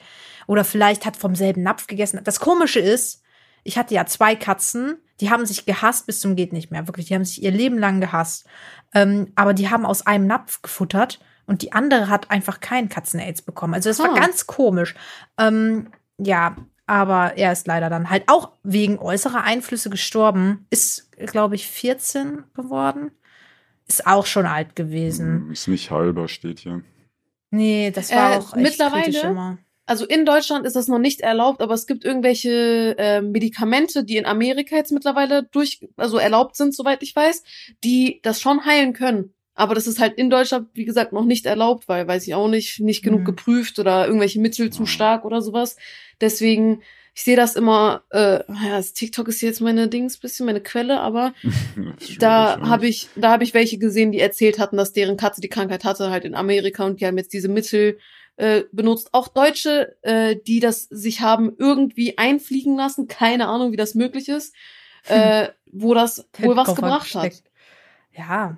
[0.47, 2.19] Oder vielleicht hat vom selben Napf gegessen.
[2.23, 3.21] Das Komische ist,
[3.63, 6.87] ich hatte ja zwei Katzen, die haben sich gehasst bis zum geht nicht mehr.
[6.87, 8.45] Wirklich, die haben sich ihr Leben lang gehasst.
[8.93, 13.41] Ähm, aber die haben aus einem Napf gefuttert und die andere hat einfach keinen Katzen-Aids
[13.43, 13.73] bekommen.
[13.73, 14.95] Also das war ganz komisch.
[15.37, 16.55] Ähm, ja,
[16.85, 20.65] aber er ist leider dann halt auch wegen äußerer Einflüsse gestorben.
[20.69, 23.11] Ist, glaube ich, 14 geworden.
[23.87, 25.27] Ist auch schon alt gewesen.
[25.45, 26.83] Hm, Ist nicht halber, steht hier.
[27.49, 29.57] Nee, das war Äh, auch echt mittlerweile- kritisch immer.
[29.87, 34.17] Also in Deutschland ist das noch nicht erlaubt, aber es gibt irgendwelche äh, Medikamente, die
[34.17, 37.41] in Amerika jetzt mittlerweile durch, also erlaubt sind, soweit ich weiß,
[37.83, 39.33] die das schon heilen können.
[39.55, 42.47] Aber das ist halt in Deutschland, wie gesagt, noch nicht erlaubt, weil, weiß ich auch
[42.49, 43.25] nicht, nicht genug Mhm.
[43.25, 45.77] geprüft oder irgendwelche Mittel zu stark oder sowas.
[46.21, 46.83] Deswegen,
[47.15, 50.99] ich sehe das immer, äh, ja, das TikTok ist jetzt meine Dings, bisschen meine Quelle,
[50.99, 51.33] aber
[52.19, 55.49] da habe ich, da habe ich welche gesehen, die erzählt hatten, dass deren Katze die
[55.49, 57.97] Krankheit hatte, halt in Amerika und die haben jetzt diese Mittel
[58.37, 59.09] äh, benutzt.
[59.11, 64.29] Auch Deutsche, äh, die das sich haben irgendwie einfliegen lassen, keine Ahnung, wie das möglich
[64.29, 64.55] ist,
[65.07, 67.43] äh, wo das wohl was gebracht hat.
[68.15, 68.57] Ja,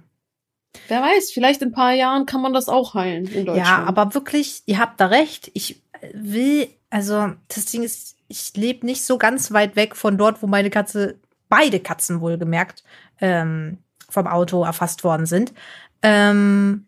[0.88, 3.68] Wer weiß, vielleicht in ein paar Jahren kann man das auch heilen in Deutschland.
[3.68, 5.50] ja, aber wirklich, ihr habt da recht.
[5.54, 5.82] Ich
[6.14, 10.48] will, also das Ding ist, ich lebe nicht so ganz weit weg von dort, wo
[10.48, 12.84] meine Katze, beide Katzen wohlgemerkt,
[13.20, 15.54] ähm, vom Auto erfasst worden sind.
[16.02, 16.86] Ähm,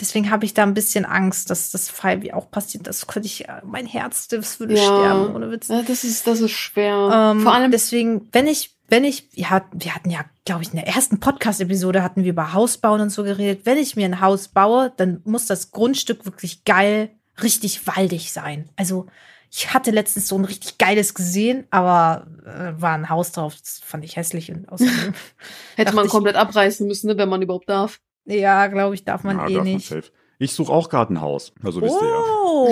[0.00, 2.86] deswegen habe ich da ein bisschen Angst, dass das Fall wie auch passiert.
[2.86, 4.82] Das könnte ich, äh, mein Herz, das würde Ja.
[4.82, 5.68] sterben, ohne Witz.
[5.68, 7.32] Ja, das ist, das ist schwer.
[7.34, 10.76] Ähm, Vor allem, deswegen, wenn ich, wenn ich, ja, wir hatten ja, glaube ich, in
[10.76, 13.62] der ersten Podcast-Episode hatten wir über Hausbauen und so geredet.
[13.66, 17.10] Wenn ich mir ein Haus baue, dann muss das Grundstück wirklich geil,
[17.42, 18.68] richtig waldig sein.
[18.76, 19.06] Also
[19.50, 23.54] ich hatte letztens so ein richtig geiles gesehen, aber äh, war ein Haus drauf.
[23.58, 24.92] Das fand ich hässlich und außerdem.
[25.76, 27.98] hätte man dachte ich- komplett abreißen müssen, ne, wenn man überhaupt darf.
[28.26, 29.88] Ja, glaube ich, darf man ja, eh darf man nicht.
[29.88, 30.10] safe.
[30.38, 31.52] Ich suche auch gerade ein Haus.
[31.64, 32.22] Also wisst ihr ja.
[32.44, 32.68] Oh.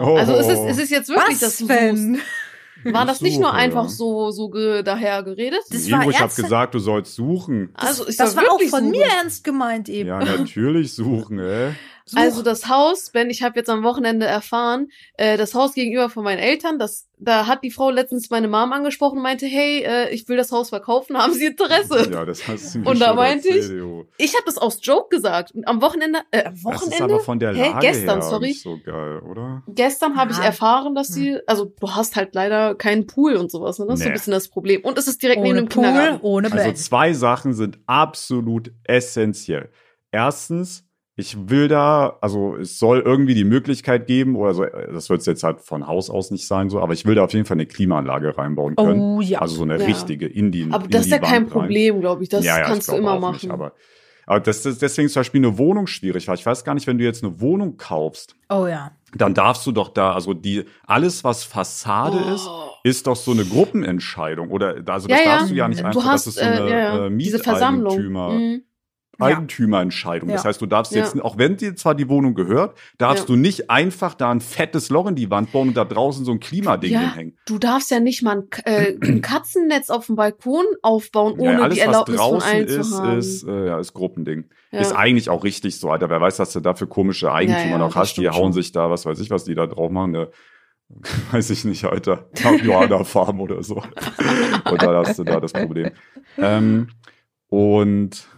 [0.00, 0.16] Oh.
[0.16, 1.70] Also es ist, es ist jetzt wirklich, Was suchst.
[1.70, 2.18] denn?
[2.84, 3.88] War das nicht nur suche, einfach ja.
[3.90, 5.60] so, so ge daher geredet?
[5.70, 7.70] Das Nee, war ich habe gesagt, du sollst suchen.
[7.74, 8.90] Also ich Das soll war auch von suchen.
[8.90, 10.08] mir ernst gemeint eben.
[10.08, 11.72] Ja, natürlich suchen, ey.
[12.08, 12.18] Such.
[12.18, 16.24] Also das Haus, Ben, ich habe jetzt am Wochenende erfahren, äh, das Haus gegenüber von
[16.24, 20.10] meinen Eltern, das, da hat die Frau letztens meine Mom angesprochen und meinte, hey, äh,
[20.10, 22.10] ich will das Haus verkaufen, haben Sie Interesse?
[22.10, 23.70] Ja, das hast du mir Und da meinte ich.
[24.16, 25.52] Ich habe das aus Joke gesagt.
[25.52, 26.94] Und am Wochenende, äh, am Das Wochenende?
[26.96, 27.70] ist aber von der Hä?
[27.72, 28.46] Lage Gestern, her sorry.
[28.48, 29.62] nicht so geil, oder?
[29.68, 30.44] Gestern habe ich Ja.
[30.44, 33.86] erfahren, dass sie, also du hast halt leider keinen Pool und sowas, ne?
[33.86, 34.14] Das ist so ein Nee.
[34.14, 34.82] bisschen das Problem.
[34.84, 36.20] Und es ist direkt neben ohne dem Pool, Kindergarten.
[36.22, 36.78] ohne Also Bett.
[36.78, 39.70] zwei Sachen sind absolut essentiell.
[40.10, 40.84] Erstens,
[41.18, 45.42] ich will da, also es soll irgendwie die Möglichkeit geben, oder so, das wird jetzt
[45.42, 47.66] halt von Haus aus nicht sein, so, aber ich will da auf jeden Fall eine
[47.66, 49.00] Klimaanlage reinbauen können.
[49.00, 49.40] Oh ja.
[49.40, 49.84] Also so eine Ja.
[49.86, 51.50] richtige in die Aber in das ist ja kein Wand.
[51.50, 52.28] Problem, glaube ich.
[52.28, 53.32] Das Ja, ja, kannst ich du immer machen.
[53.34, 53.72] Nicht, aber
[54.26, 56.98] aber das ist deswegen zum Beispiel eine Wohnung schwierig, weil ich weiß gar nicht, wenn
[56.98, 58.92] du jetzt eine Wohnung kaufst, Oh ja.
[59.16, 62.34] dann darfst du doch da, also die, alles was Fassade Oh.
[62.34, 62.48] ist,
[62.84, 65.36] ist doch so eine Gruppenentscheidung oder, also das Ja, ja.
[65.38, 67.06] darfst du ja nicht einfach, du hast das ist so eine äh, ja, ja.
[67.06, 67.84] äh, diese Versammlung.
[67.96, 68.62] Mieteigentümer, Mhm.
[69.20, 69.26] Ja.
[69.26, 70.28] Eigentümerentscheidung.
[70.28, 70.48] Das Ja.
[70.48, 71.02] heißt, du darfst Ja.
[71.02, 73.34] jetzt, auch wenn dir zwar die Wohnung gehört, darfst Ja.
[73.34, 76.30] du nicht einfach da ein fettes Loch in die Wand bauen und da draußen so
[76.32, 77.36] ein Klimading Ja, hinhängen.
[77.46, 81.74] du darfst ja nicht mal ein, äh, ein Katzennetz auf dem Balkon aufbauen, ohne alles,
[81.74, 83.18] die was Erlaubnis von draußen allen ist, zu haben.
[83.18, 84.44] ist, äh, ja, ist Gruppending.
[84.70, 86.10] Ist eigentlich auch richtig so, Alter.
[86.10, 88.16] Wer weiß, was du da für komische Eigentümer noch das hast.
[88.18, 88.52] Die hauen schon.
[88.52, 90.10] sich da, was weiß ich, was die da drauf machen.
[90.12, 90.28] Ne,
[91.32, 92.28] weiß ich nicht, Alter.
[92.62, 93.76] Johanna Farm oder so.
[94.70, 95.90] und da hast du da das Problem.
[96.36, 96.88] Ähm,
[97.48, 98.28] und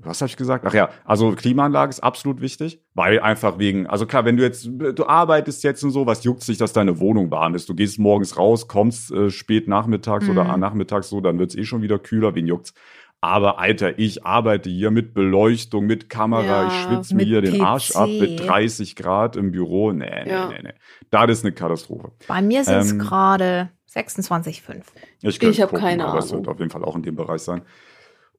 [0.00, 0.64] was habe ich gesagt?
[0.66, 4.66] Ach ja, also Klimaanlage ist absolut wichtig, weil einfach wegen, also klar, wenn du jetzt,
[4.70, 7.68] du arbeitest jetzt und so, was juckt sich, dass deine Wohnung warm ist?
[7.68, 10.30] Du gehst morgens raus, kommst äh, spät nachmittags Mhm.
[10.38, 12.74] oder nachmittags so, dann wird's eh schon wieder kühler, wen juckt's?
[13.20, 17.60] Aber Alter, ich arbeite hier mit Beleuchtung, mit Kamera, Ja, ich schwitze mir hier den
[17.60, 17.96] Arsch PC.
[17.96, 19.90] ab mit 30 Grad im Büro.
[19.92, 20.48] Nee, nee, Ja.
[20.48, 20.74] nee, nee.
[21.10, 22.12] Das ist eine Katastrophe.
[22.28, 24.84] Bei mir sind es Ähm, gerade 26,5.
[25.22, 26.44] Ich könnte hab keine aber es Ahnung.
[26.44, 27.62] wird auf jeden Fall auch in dem Bereich sein.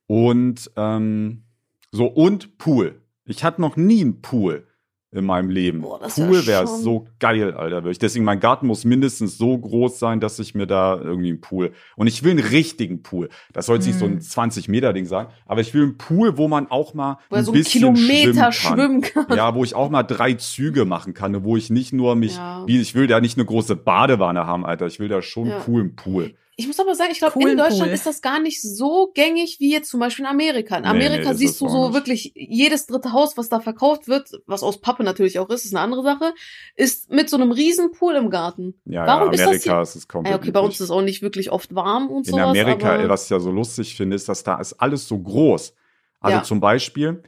[0.07, 1.43] Und ähm,
[1.91, 3.01] so, und Pool.
[3.25, 4.65] Ich hatte noch nie einen Pool
[5.11, 5.81] in meinem Leben.
[5.81, 7.77] Boah, Pool wäre schon- so geil, Alter.
[7.77, 7.97] wirklich.
[7.97, 11.71] Deswegen, mein Garten muss mindestens so groß sein, dass ich mir da irgendwie einen Pool.
[11.95, 13.29] Und ich will einen richtigen Pool.
[13.51, 14.19] Das soll jetzt nicht so ein Mhm.
[14.21, 17.61] 20-Meter-Ding sein, aber ich will einen Pool, wo man auch mal Wo ein so einen
[17.61, 19.11] bisschen Kilometer schwimmen kann.
[19.11, 19.35] schwimmen kann.
[19.37, 22.63] Ja, wo ich auch mal drei Züge machen kann, wo ich nicht nur mich, Ja.
[22.67, 24.85] wie ich will da nicht eine große Badewanne haben, Alter.
[24.85, 25.55] Ich will da schon Ja.
[25.55, 26.35] einen coolen Pool.
[26.59, 27.93] Ich muss aber sagen, ich glaube, Coolen in Deutschland Pool.
[27.93, 30.75] ist das gar nicht so gängig wie jetzt zum Beispiel in Amerika.
[30.77, 31.93] In Amerika nee, siehst du so nicht.
[31.93, 35.73] wirklich jedes dritte Haus, was da verkauft wird, was aus Pappe natürlich auch ist, ist
[35.73, 36.33] eine andere Sache,
[36.75, 38.73] ist mit so einem riesen Pool im Garten.
[38.83, 40.33] Ja, Warum ja, ist das Amerika hier- ist es komplett.
[40.33, 42.49] Ja, okay, bei uns ist es auch nicht wirklich oft warm und In sowas.
[42.49, 45.73] Amerika, aber, was ich ja so lustig finde, ist, dass da ist alles so groß.
[46.19, 46.43] Also Ja.
[46.43, 47.23] zum Beispiel,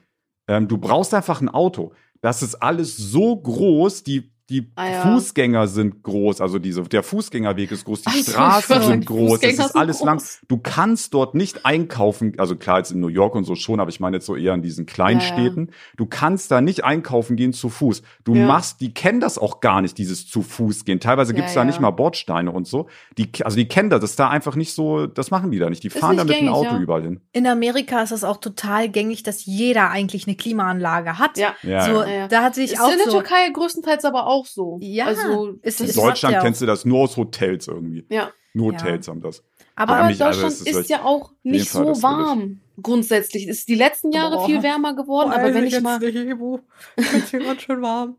[0.49, 1.93] ähm, du brauchst einfach ein Auto.
[2.19, 5.01] Das ist alles so groß, die die Ah, ja.
[5.01, 9.01] Fußgänger sind groß, also diese, der Fußgängerweg ist groß, die Ach so, ich Straßen sind
[9.01, 10.17] die groß, es ist alles lang.
[10.17, 10.41] groß.
[10.47, 13.89] Du kannst dort nicht einkaufen, also klar jetzt in New York und so schon, aber
[13.89, 15.51] ich meine jetzt so eher in diesen kleinen Ja, ja.
[15.97, 18.01] Du kannst da nicht einkaufen gehen zu Fuß.
[18.23, 18.45] Du Ja.
[18.45, 20.99] machst, die kennen das auch gar nicht, dieses zu Fuß gehen.
[20.99, 21.65] Teilweise Ja, gibt's da ja.
[21.65, 22.87] nicht mal Bordsteine und so.
[23.17, 25.69] Die, also die kennen das, das ist da einfach nicht so, das machen die da
[25.69, 25.83] nicht.
[25.83, 26.79] Die fahren da mit dem Auto ja.
[26.79, 27.21] überall hin.
[27.31, 31.37] In Amerika ist es auch total gängig, dass jeder eigentlich eine Klimaanlage hat.
[31.37, 31.55] Ja.
[31.63, 32.07] Ja, so, ja.
[32.07, 32.27] Ja, ja.
[32.27, 33.11] da hat sich Ist auch in der so.
[33.19, 34.77] Türkei größtenteils aber auch so.
[34.81, 36.43] Ja, also, ist- ist- Deutschland ja auch.
[36.43, 38.05] kennst du das nur aus Hotels irgendwie.
[38.09, 38.31] ja.
[38.53, 38.79] Nur Ja.
[38.81, 39.43] Hotels haben das.
[39.75, 42.59] Aber, Ja, Aber also Deutschland ist ist, ja auch nicht Fall, so warm.
[42.83, 44.45] Grundsätzlich ist die letzten Jahre Boah.
[44.45, 48.17] viel wärmer geworden, aber wenn ich mal, Jetzt hier ganz schön warm.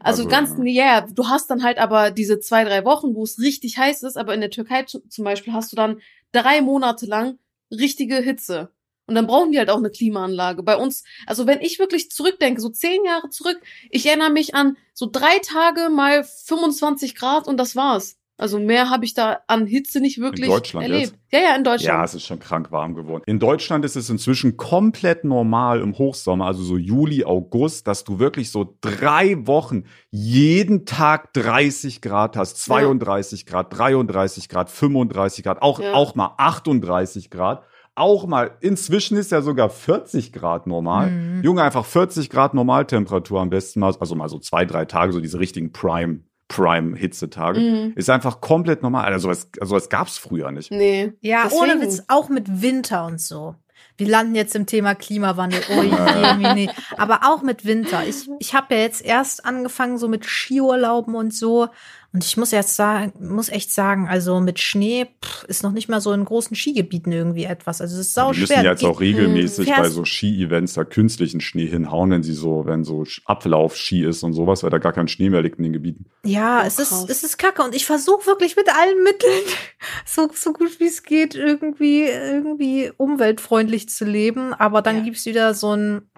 [0.00, 1.00] also, Also, ganz, ja.
[1.00, 4.16] ja, du hast dann halt aber diese zwei, drei Wochen, wo es richtig heiß ist,
[4.16, 6.00] aber in der Türkei zu- zum Beispiel hast du dann
[6.32, 7.38] drei Monate lang
[7.72, 8.70] richtige Hitze.
[9.06, 10.62] Und dann brauchen die halt auch eine Klimaanlage.
[10.62, 13.58] Bei uns, also wenn ich wirklich zurückdenke, so zehn Jahre zurück,
[13.90, 18.16] ich erinnere mich an so drei Tage mal 25 Grad und das war's.
[18.38, 21.12] Also mehr habe ich da an Hitze nicht wirklich Deutschland erlebt.
[21.12, 21.32] jetzt?
[21.32, 21.98] Ja, ja, in Deutschland.
[21.98, 23.22] Ja, es ist schon krank warm geworden.
[23.24, 28.18] In Deutschland ist es inzwischen komplett normal im Hochsommer, also so Juli, August, dass du
[28.18, 35.62] wirklich so drei Wochen jeden Tag 30 Grad hast, 32 Grad, 33 Grad, 35 Grad,
[35.62, 35.94] auch, Ja.
[35.94, 37.62] auch mal 38 Grad.
[37.96, 41.10] Auch mal, inzwischen ist ja sogar 40 Grad normal.
[41.10, 41.42] Mhm.
[41.42, 45.20] Junge, einfach 40 Grad Normaltemperatur am besten mal, also mal so zwei, drei Tage, so
[45.20, 47.58] diese richtigen Prime, Prime-Hitzetage.
[47.58, 47.92] Mhm.
[47.96, 49.06] Ist einfach komplett normal.
[49.06, 50.70] Also sowas, also sowas gab's früher nicht.
[50.70, 51.14] Nee.
[51.22, 51.62] Ja, Deswegen.
[51.62, 53.54] ohne Witz, auch mit Winter und so.
[53.98, 55.62] Wir landen jetzt im Thema Klimawandel.
[55.70, 56.70] Oh je, Mini.
[56.98, 58.06] Aber auch mit Winter.
[58.06, 61.68] Ich, ich habe ja jetzt erst angefangen, so mit Skiurlauben und so.
[62.16, 65.90] Und ich muss jetzt sagen, muss echt sagen, also mit Schnee pff, ist noch nicht
[65.90, 67.82] mal so in großen Skigebieten irgendwie etwas.
[67.82, 68.64] Also es ist sau die müssen schwer.
[68.64, 72.64] ja jetzt auch regelmäßig Fährst- bei so Ski-Events da künstlichen Schnee hinhauen, wenn sie so,
[72.64, 75.74] wenn so Ablauf-Ski ist und sowas, weil da gar kein Schnee mehr liegt in den
[75.74, 76.06] Gebieten.
[76.24, 77.04] Ja, Oh, es ist, krass.
[77.10, 79.42] es ist kacke und ich versuche wirklich mit allen Mitteln,
[80.06, 84.54] so, so gut wie es geht, irgendwie, irgendwie umweltfreundlich zu leben.
[84.54, 85.02] Aber dann Ja.
[85.02, 86.08] gibt's wieder so einen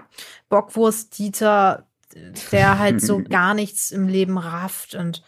[0.48, 1.86] Bockwurst-Dieter,
[2.52, 5.22] der halt so gar nichts im Leben rafft und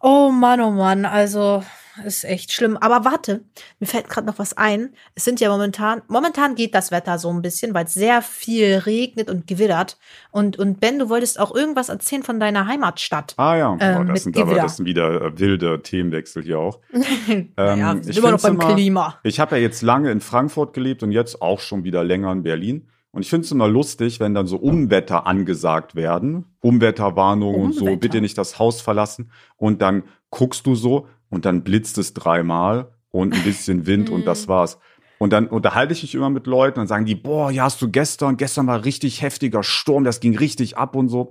[0.00, 1.62] oh Mann, oh Mann, also
[2.04, 2.76] ist echt schlimm.
[2.76, 3.42] Aber warte,
[3.80, 4.90] mir fällt gerade noch was ein.
[5.14, 8.76] Es sind ja momentan, momentan geht das Wetter so ein bisschen, weil es sehr viel
[8.78, 9.98] regnet und gewittert.
[10.30, 13.34] Und, und Ben, du wolltest auch irgendwas erzählen von deiner Heimatstadt.
[13.36, 16.78] Ah ja, Ähm, oh, das, sind aber, das sind wieder äh, wilde Themenwechsel hier auch.
[16.92, 19.18] ja, wir ich immer noch beim immer- Klima.
[19.22, 22.42] Ich habe ja jetzt lange in Frankfurt gelebt und jetzt auch schon wieder länger in
[22.42, 22.88] Berlin.
[23.10, 27.84] Und ich finde es immer lustig, wenn dann so Umwetter angesagt werden, Umwetterwarnung und so,
[27.84, 28.00] Umwetter.
[28.00, 29.30] bitte nicht das Haus verlassen.
[29.56, 34.26] Und dann guckst du so und dann blitzt es dreimal und ein bisschen Wind und
[34.26, 34.78] das war's.
[35.18, 37.90] Und dann unterhalte ich mich immer mit Leuten und sagen die, boah, ja, hast du
[37.90, 41.30] gestern, gestern war richtig heftiger Sturm, das ging richtig ab und so.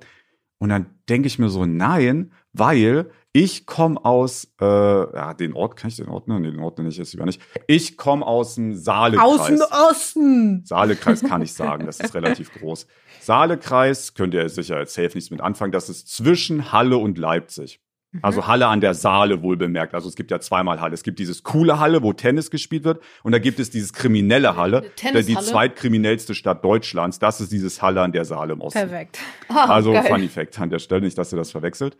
[0.59, 5.75] Und dann denke ich mir so, nein, weil ich komme aus, äh, ja, den Ort,
[5.75, 6.41] kann ich den Ort nennen?
[6.41, 7.39] Nee, den Ort nenne ich jetzt lieber nicht.
[7.67, 9.27] Ich komme aus dem Saalekreis.
[9.27, 10.65] Aus dem Osten.
[10.65, 12.87] Saalekreis kann ich sagen, das ist relativ groß.
[13.21, 17.79] Saalekreis, könnt ihr sicher jetzt safe nichts mit anfangen, das ist zwischen Halle und Leipzig.
[18.21, 19.93] Also Halle an der Saale wohl bemerkt.
[19.93, 20.93] Also es gibt ja zweimal Halle.
[20.93, 23.03] Es gibt dieses coole Halle, wo Tennis gespielt wird.
[23.21, 27.19] Und da gibt es dieses kriminelle Halle, der die zweitkriminellste Stadt Deutschlands.
[27.19, 28.79] Das ist dieses Halle an der Saale im Osten.
[28.79, 29.19] Perfekt.
[29.49, 30.05] Ah, Also geil.
[30.07, 31.97] Funny Fact an der Stelle, nicht, dass ihr das verwechselt.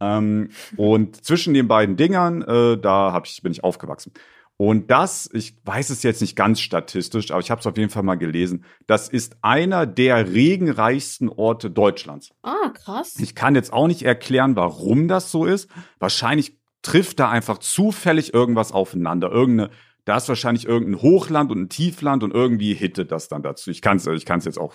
[0.00, 4.12] Ähm, und zwischen den beiden Dingern, äh, da hab ich, bin ich aufgewachsen.
[4.60, 7.90] Und das, ich weiß es jetzt nicht ganz statistisch, aber ich habe es auf jeden
[7.90, 12.30] Fall mal gelesen, das ist einer der regenreichsten Orte Deutschlands.
[12.42, 13.14] Ah, krass.
[13.20, 15.70] Ich kann jetzt auch nicht erklären, warum das so ist.
[16.00, 19.30] Wahrscheinlich trifft da einfach zufällig irgendwas aufeinander.
[19.30, 19.70] Irgendeine,
[20.04, 23.70] da ist wahrscheinlich irgendein Hochland und ein Tiefland und irgendwie hittet das dann dazu.
[23.70, 24.74] Ich kann es ich kann's jetzt auch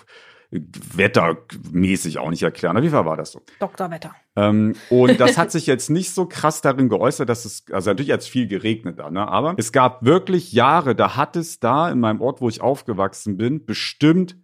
[0.94, 2.76] wettermäßig auch nicht erklären.
[2.76, 3.42] Auf jeden Fall war das so.
[3.58, 3.90] Dr.
[3.90, 4.14] Wetter.
[4.36, 8.12] Ähm, und das hat sich jetzt nicht so krass darin geäußert, dass es, also natürlich
[8.12, 9.26] hat es viel geregnet da, ne?
[9.26, 13.36] aber es gab wirklich Jahre, da hat es da in meinem Ort, wo ich aufgewachsen
[13.36, 14.36] bin, bestimmt,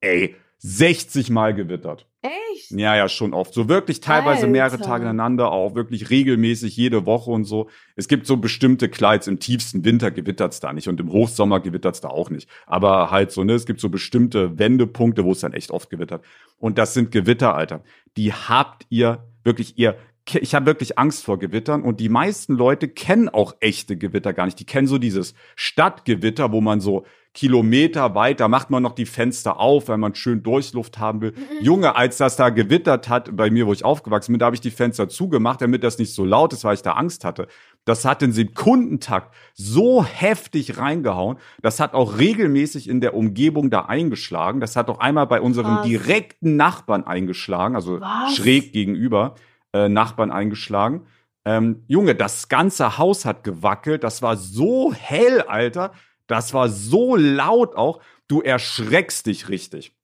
[0.00, 2.08] ey, 60 Mal gewittert.
[2.24, 2.70] Echt?
[2.70, 3.52] Ja, ja, schon oft.
[3.52, 4.84] So wirklich teilweise mehrere Alter.
[4.84, 7.68] Tage ineinander, auch wirklich regelmäßig jede Woche und so.
[7.96, 12.00] Es gibt so bestimmte Kleids, im tiefsten Winter gewittert's da nicht und im Hochsommer gewittert's
[12.00, 12.48] da auch nicht.
[12.66, 16.24] Aber halt so, ne, es gibt so bestimmte Wendepunkte, wo es dann echt oft gewittert.
[16.58, 17.84] Und das sind Gewitter, Alter.
[18.16, 19.98] Die habt ihr wirklich, ihr
[20.40, 24.46] ich habe wirklich Angst vor Gewittern und die meisten Leute kennen auch echte Gewitter gar
[24.46, 24.58] nicht.
[24.58, 29.58] Die kennen so dieses Stadtgewitter, wo man so Kilometer weiter macht man noch die Fenster
[29.58, 31.34] auf, weil man schön Durchluft haben will.
[31.60, 34.60] Junge, als das da gewittert hat, bei mir, wo ich aufgewachsen bin, da habe ich
[34.60, 37.48] die Fenster zugemacht, damit das nicht so laut ist, weil ich da Angst hatte.
[37.84, 41.38] Das hat den Sekundentakt so heftig reingehauen.
[41.60, 44.60] Das hat auch regelmäßig in der Umgebung da eingeschlagen.
[44.60, 45.86] Das hat auch einmal bei unserem Krass.
[45.86, 48.36] direkten Nachbarn eingeschlagen, also Was?
[48.36, 49.34] schräg gegenüber
[49.72, 51.02] äh, Nachbarn eingeschlagen.
[51.44, 54.04] Ähm, Junge, das ganze Haus hat gewackelt.
[54.04, 55.92] Das war so hell, Alter.
[56.26, 58.00] Das war so laut auch.
[58.28, 59.94] Du erschreckst dich richtig,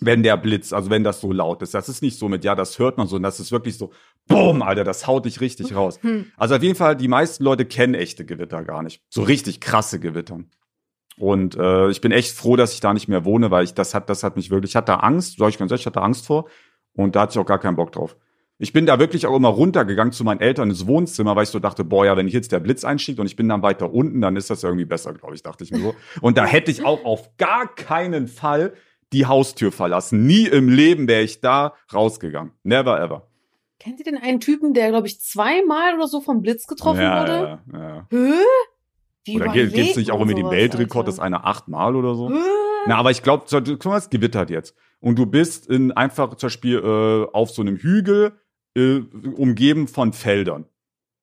[0.00, 1.74] wenn der Blitz, also wenn das so laut ist.
[1.74, 3.18] Das ist nicht so mit, ja, das hört man so.
[3.18, 3.92] Das ist wirklich so,
[4.26, 5.98] boom, Alter, das haut dich richtig raus.
[6.02, 6.32] Hm.
[6.36, 9.02] Also auf jeden Fall, die meisten Leute kennen echte Gewitter gar nicht.
[9.08, 10.40] So richtig krasse Gewitter.
[11.18, 13.94] Und äh, ich bin echt froh, dass ich da nicht mehr wohne, weil ich das
[13.94, 16.26] hat, das hat mich wirklich, ich hatte Angst, sag ich ganz ehrlich, ich hatte Angst
[16.26, 16.48] vor.
[16.92, 18.16] Und da hatte ich auch gar keinen Bock drauf.
[18.58, 21.58] Ich bin da wirklich auch immer runtergegangen zu meinen Eltern ins Wohnzimmer, weil ich so
[21.58, 24.22] dachte, boah, ja, wenn ich jetzt der Blitz einschlägt und ich bin dann weiter unten,
[24.22, 25.94] dann ist das irgendwie besser, glaube ich, dachte ich mir so.
[26.22, 28.72] Und da hätte ich auch auf gar keinen Fall
[29.12, 30.26] die Haustür verlassen.
[30.26, 32.52] Nie im Leben wäre ich da rausgegangen.
[32.62, 33.28] Never ever.
[33.78, 37.20] Kennt ihr den einen Typen, der, glaube ich, zweimal oder so vom Blitz getroffen ja,
[37.20, 37.60] wurde?
[37.72, 38.06] ja, ja.
[38.10, 38.32] Hä?
[39.26, 42.30] Wie Oder gibt es nicht auch immer den Weltrekord, dass einer achtmal oder so?
[42.30, 42.38] Hä?
[42.86, 44.74] Na, aber ich glaube, es gewittert jetzt.
[45.00, 48.38] Und du bist in einfach zum Beispiel äh, auf so einem Hügel
[48.76, 49.00] äh,
[49.36, 50.66] umgeben von Feldern.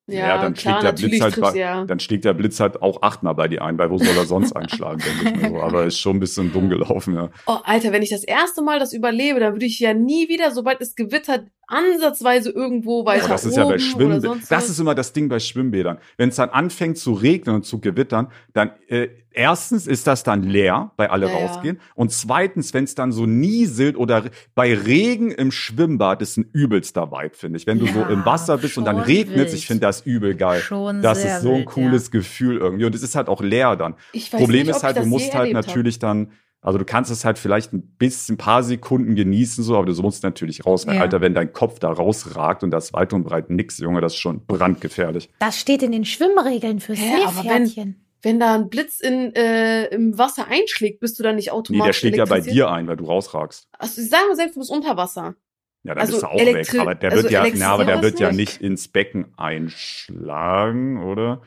[0.05, 1.85] Ja, dann klar, schlägt der Blitz halt bei, ja.
[1.85, 4.51] dann schlägt der Blitz halt auch achtmal bei dir ein, weil wo soll er sonst
[4.55, 5.63] einschlagen, denke ich mir so.
[5.63, 7.29] Aber ist schon ein bisschen dumm gelaufen, ja.
[7.47, 10.51] Oh, Alter, wenn ich das erste Mal das überlebe, dann würde ich ja nie wieder,
[10.51, 14.41] sobald es gewittert, ansatzweise irgendwo weiter Aber das ist ja bei Schwimmbädern.
[14.49, 15.97] Das ist immer das Ding bei Schwimmbädern.
[16.17, 20.43] Wenn es dann anfängt zu regnen und zu gewittern, dann äh, erstens ist das dann
[20.43, 21.45] leer, weil alle Ja, ja.
[21.47, 21.79] rausgehen.
[21.95, 24.23] Und zweitens, wenn es dann so nieselt oder
[24.55, 27.67] bei Regen im Schwimmbad ist ein übelster Vibe, finde ich.
[27.67, 29.53] Wenn du so Ja, im Wasser bist und dann regnet wild.
[29.53, 30.59] ich finde das übel geil.
[30.61, 32.85] Schon Das sehr ist so ein wild, cooles Gefühl irgendwie.
[32.85, 33.95] Und es ist halt auch leer dann.
[34.11, 35.67] Ich weiß Problem nicht, ist halt, du musst halt erlebt hab.
[35.67, 39.75] natürlich dann, also du kannst es halt vielleicht ein bisschen, ein paar Sekunden genießen, so,
[39.75, 40.87] aber du musst natürlich raus.
[40.87, 41.01] Weil, Ja.
[41.01, 44.19] Alter, wenn dein Kopf da rausragt und das weit und breit nix, Junge, das ist
[44.19, 45.29] schon brandgefährlich.
[45.39, 48.02] Das steht in den Schwimmregeln für Hä, aber wenn- Seepferdchen.
[48.23, 51.85] Wenn da ein Blitz in, äh, im Wasser einschlägt, bist du dann nicht Nee, automatisch
[51.87, 53.67] der schlägt ja bei dir ein, weil du rausragst.
[53.77, 55.35] Also, sagen wir selbst, du bist unter Wasser.
[55.83, 56.79] Ja, dann Also bist du auch elektri- weg.
[56.79, 58.61] Aber der also wird ja, na, aber der wird ja nicht?
[58.61, 61.41] ins Becken einschlagen, oder?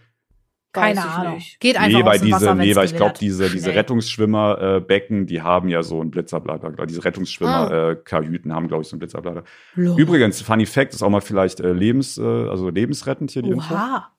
[0.73, 1.35] Keine Ahnung.
[1.37, 1.59] nicht.
[1.59, 3.79] Geht einfach nee, weil aus dem diese, Wasser, nee, weil ich glaube, diese, diese Schnell.
[3.79, 6.71] Rettungsschwimmerbecken, die haben ja so einen Blitzableiter.
[6.87, 9.45] Diese Rettungsschwimmer-Kajüten haben, glaube ich, so einen Blitzableiter.
[9.75, 9.97] Loh.
[9.97, 13.73] Übrigens, Funny Fact ist auch mal vielleicht äh, lebens, äh, also lebensrettend hier die Info.
[13.73, 14.13] Oha.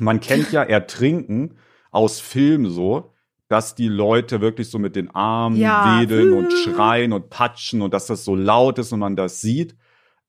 [0.00, 1.58] Man kennt ja Ertrinken
[1.90, 3.12] aus Filmen so,
[3.48, 6.00] dass die Leute wirklich so mit den Armen Ja.
[6.00, 9.74] wedeln und schreien und patschen und dass das so laut ist und man das sieht.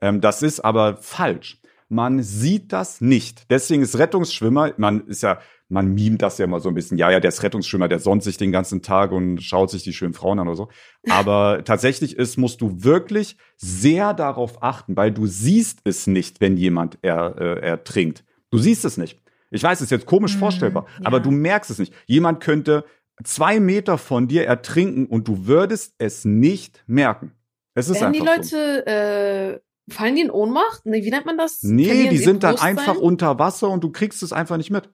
[0.01, 1.57] Ähm, das ist aber falsch.
[1.91, 3.49] man sieht das nicht.
[3.49, 5.39] Deswegen ist Rettungsschwimmer, man ist ja,
[5.69, 6.99] man mimt das ja immer so ein bisschen.
[6.99, 9.91] Ja, ja, der ist Rettungsschwimmer, der sonnt sich den ganzen Tag und schaut sich die
[9.93, 10.69] schönen Frauen an oder so.
[11.09, 16.57] Aber tatsächlich ist, musst du wirklich sehr darauf achten, weil du siehst es nicht, wenn
[16.57, 18.23] jemand er, äh, ertrinkt.
[18.51, 19.19] Du siehst es nicht.
[19.51, 21.05] Ich weiß, es ist jetzt komisch Mhm, vorstellbar, ja.
[21.07, 21.93] aber du merkst es nicht.
[22.05, 22.85] Jemand könnte
[23.23, 27.33] zwei Meter von dir ertrinken und du würdest es nicht merken.
[27.73, 28.55] Es ist Werden die einfach so.
[28.57, 29.59] Leute, äh,
[29.93, 30.85] fallen die in Ohnmacht?
[30.85, 31.59] Nee, wie nennt man das?
[31.63, 34.89] Nee, die ihr sind dann einfach unter Wasser und du kriegst es einfach nicht mit.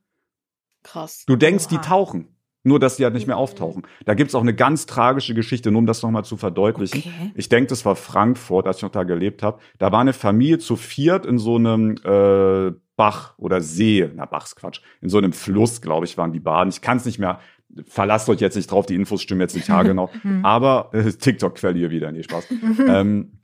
[0.84, 1.24] Krass.
[1.28, 1.82] Du denkst, die Oha.
[1.82, 2.28] tauchen.
[2.68, 3.41] Nur, dass die halt nicht mehr Mhm.
[3.43, 3.84] auftauchen.
[4.06, 6.99] Da gibt's auch eine ganz tragische Geschichte, nur um das nochmal zu verdeutlichen.
[6.99, 7.32] Okay.
[7.36, 9.60] Ich denke, das war Frankfurt, als ich noch da gelebt habe.
[9.78, 14.46] Da war eine Familie zu viert in so einem äh, Bach oder See, na Bach
[14.46, 16.70] ist Quatsch, in so einem Fluss, glaube ich, waren die baden.
[16.70, 17.39] Ich kann es nicht mehr,
[17.88, 20.10] verlasst euch jetzt nicht drauf, die Infos stimmen jetzt nicht haargenau.
[20.24, 20.46] Mhm.
[20.46, 22.48] aber äh, TikTok-Quelle hier wieder, nee, Spaß.
[22.88, 23.39] ähm,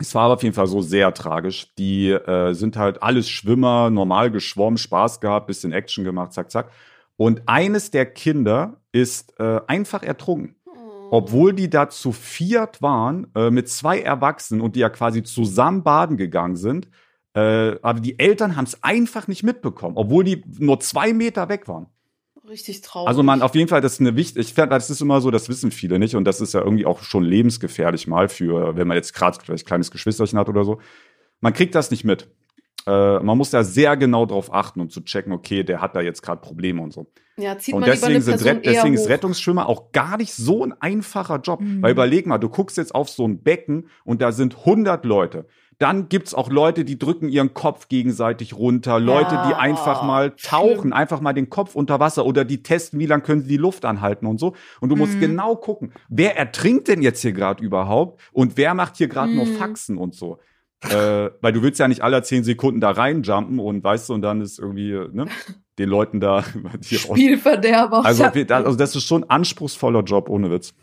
[0.00, 1.72] es war aber auf jeden Fall so sehr tragisch.
[1.76, 6.70] Die äh, sind halt alles Schwimmer, normal geschwommen, Spaß gehabt, bisschen Action gemacht, zack, zack.
[7.16, 10.56] Und eines der Kinder ist äh, einfach ertrunken.
[10.66, 11.08] Oh.
[11.12, 15.84] Obwohl die da zu viert waren, äh, mit zwei Erwachsenen und die ja quasi zusammen
[15.84, 16.88] baden gegangen sind.
[17.34, 21.66] Äh, aber die Eltern haben es einfach nicht mitbekommen, obwohl die nur zwei Meter weg
[21.66, 21.86] waren.
[22.48, 23.08] Richtig traurig.
[23.08, 25.48] Also man, auf jeden Fall, das ist eine wichtig, ich das ist immer so, das
[25.48, 28.96] wissen viele nicht und das ist ja irgendwie auch schon lebensgefährlich mal für, wenn man
[28.96, 30.80] jetzt gerade vielleicht kleines Geschwisterchen hat oder so.
[31.40, 32.28] Man kriegt das nicht mit.
[32.86, 36.02] Äh, man muss da sehr genau drauf achten, um zu checken, okay, der hat da
[36.02, 37.06] jetzt gerade Probleme und so.
[37.38, 39.08] ja, zieht Und man deswegen, eine sind deswegen ist.
[39.08, 41.60] Rettungsschwimmer auch gar nicht so ein einfacher Job.
[41.60, 41.82] Mhm.
[41.82, 45.46] Weil überleg mal, du guckst jetzt auf so ein Becken und da sind 100 Leute.
[45.78, 49.00] Dann gibt's auch Leute, die drücken ihren Kopf gegenseitig runter.
[49.00, 50.92] Leute, die einfach mal tauchen, schlimm.
[50.92, 53.84] einfach mal den Kopf unter Wasser oder die testen, wie lange können sie die Luft
[53.84, 54.54] anhalten und so.
[54.80, 55.20] Und du musst Mhm.
[55.20, 59.46] genau gucken, wer ertrinkt denn jetzt hier gerade überhaupt und wer macht hier gerade nur
[59.46, 59.50] Mhm.
[59.54, 60.38] Faxen und so.
[60.90, 64.20] äh, weil du willst ja nicht alle zehn Sekunden da reinjumpen und weißt du, und
[64.20, 65.24] dann ist irgendwie, ne,
[65.78, 66.44] den Leuten da
[66.82, 68.04] Spielverderber.
[68.04, 70.74] also, also das ist schon ein anspruchsvoller Job, ohne Witz.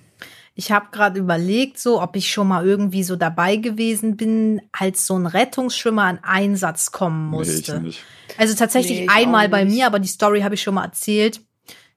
[0.62, 5.07] Ich habe gerade überlegt, so ob ich schon mal irgendwie so dabei gewesen bin, als
[5.07, 7.78] so ein Rettungsschwimmer an Einsatz kommen Nee, musste.
[7.78, 8.03] ich nicht.
[8.38, 11.41] Also tatsächlich Nee, ich einmal bei mir, aber die Story habe ich schon mal erzählt.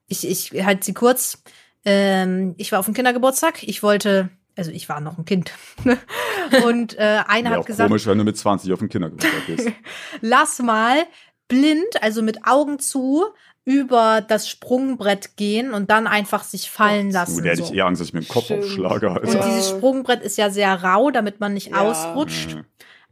[0.06, 1.42] Ich, ich halt sie kurz.
[1.84, 3.62] Ähm, ich war auf dem Kindergeburtstag.
[3.64, 5.52] Ich wollte, also ich war noch ein Kind.
[6.64, 9.46] Und äh, einer Wäre hat auch gesagt, komisch, wenn du mit 20 auf den Kindergeburtstag
[9.46, 9.72] gehst.
[10.22, 11.04] lass mal
[11.48, 13.26] blind, also mit Augen zu,
[13.64, 17.14] über das Sprungbrett gehen und dann einfach sich fallen Gott.
[17.14, 17.36] lassen.
[17.38, 17.72] Du, der hätte so.
[17.72, 18.64] ich eher Angst, dass ich mir den Kopf Stimmt.
[18.64, 19.08] aufschlage.
[19.08, 19.38] Und Alter.
[19.40, 19.46] Ja.
[19.46, 21.80] dieses Sprungbrett ist ja sehr rau, damit man nicht Ja.
[21.80, 22.54] ausrutscht.
[22.56, 22.64] Mhm.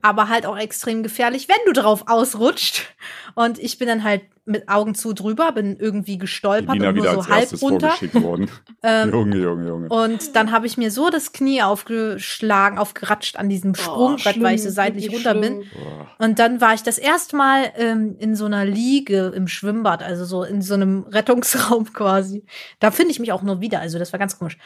[0.03, 2.93] Aber halt auch extrem gefährlich, wenn du drauf ausrutscht.
[3.35, 7.13] Und ich bin dann halt mit Augen zu drüber, bin irgendwie gestolpert und nur wieder
[7.13, 7.95] so als halb runter.
[8.85, 9.89] Ähm, Junge, Junge, Junge.
[9.89, 14.57] und dann habe ich mir so das Knie aufgeschlagen, aufgeratscht an diesem Sprungbrett, Oh, weil
[14.57, 15.63] ich so seitlich runter bin.
[16.19, 20.25] Und dann war ich das erste Mal ähm, in so einer Liege im Schwimmbad, also
[20.25, 22.45] so in so einem Rettungsraum quasi.
[22.81, 24.59] Da finde ich mich auch nur wieder, also das war ganz komisch.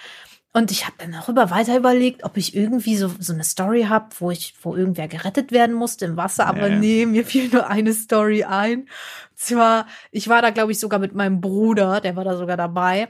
[0.56, 4.06] Und ich habe dann darüber weiter überlegt, ob ich irgendwie so, so eine Story habe,
[4.20, 6.46] wo ich, wo irgendwer gerettet werden musste im Wasser.
[6.46, 7.04] Aber Nee.
[7.04, 8.80] nee, mir fiel nur eine Story ein.
[8.80, 8.88] Und
[9.34, 13.08] zwar, ich war da, glaube ich, sogar mit meinem Bruder, der war da sogar dabei.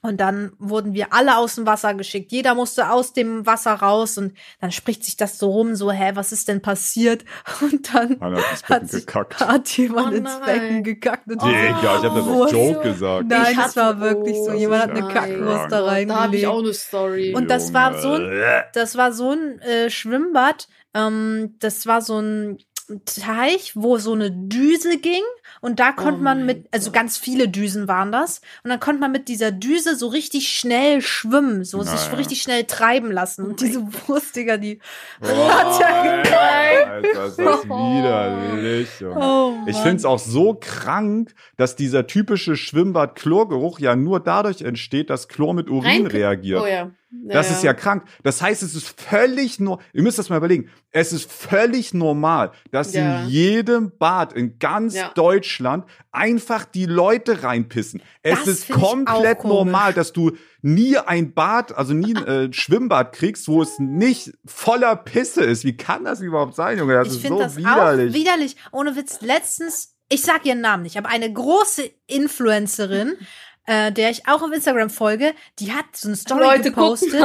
[0.00, 2.30] Und dann wurden wir alle aus dem Wasser geschickt.
[2.30, 6.12] Jeder musste aus dem Wasser raus und dann spricht sich das so rum, so, hä,
[6.14, 7.24] was ist denn passiert?
[7.60, 10.40] Und dann hat sich, hat jemand Oh ins.
[10.40, 11.26] Becken gekackt.
[11.26, 13.26] Und Digga, ich habe das Oh, auf Joke so- gesagt.
[13.28, 14.50] Nein, Ich das hatte- war wirklich so.
[14.50, 16.46] oh, Jemand hat eine ja Kackwurst da Da habe ich reingelegt.
[16.46, 17.34] auch eine Story.
[17.34, 18.30] Und das war so ein-.
[18.74, 20.68] Das war so ein äh, Schwimmbad.
[20.94, 22.58] Ähm, das war so ein
[23.04, 25.22] Teich, wo so eine Düse ging.
[25.60, 28.40] Und da konnte Oh man mit, also ganz viele Düsen waren das.
[28.64, 32.16] Und dann konnte man mit dieser Düse so richtig schnell schwimmen, so sich Naja.
[32.16, 33.44] richtig schnell treiben lassen.
[33.46, 34.78] Und Oh diese Wurst, Digga, die.
[35.20, 39.16] Boah, hat ja Alter, Alter, ist das widerlich, Junge.
[39.20, 45.28] Oh, Ich es auch so krank, dass dieser typische Schwimmbad-Chlorgeruch ja nur dadurch entsteht, dass
[45.28, 46.62] Chlor mit Urin Reinge- reagiert.
[46.62, 46.90] Oh ja.
[47.10, 48.04] Das ist ja krank.
[48.22, 52.52] Das heißt, es ist völlig nur, ihr müsst das mal überlegen, es ist völlig normal,
[52.70, 53.22] dass Ja.
[53.22, 55.10] in jedem Bad in ganz Ja.
[55.14, 58.02] Deutschland einfach die Leute reinpissen.
[58.22, 63.12] Es Das ist komplett normal, dass du nie ein Bad, also nie ein äh, Schwimmbad
[63.14, 65.64] kriegst, wo es nicht voller Pisse ist.
[65.64, 66.92] Wie kann das überhaupt sein, Junge?
[66.94, 68.10] Das ich ist finde so das widerlich.
[68.12, 68.56] auch widerlich.
[68.72, 73.14] Ohne Witz, letztens, ich sag ihren Namen nicht, aber eine große Influencerin,
[73.68, 77.22] äh, der ich auch auf Instagram folge, die hat so eine Story Leute gepostet.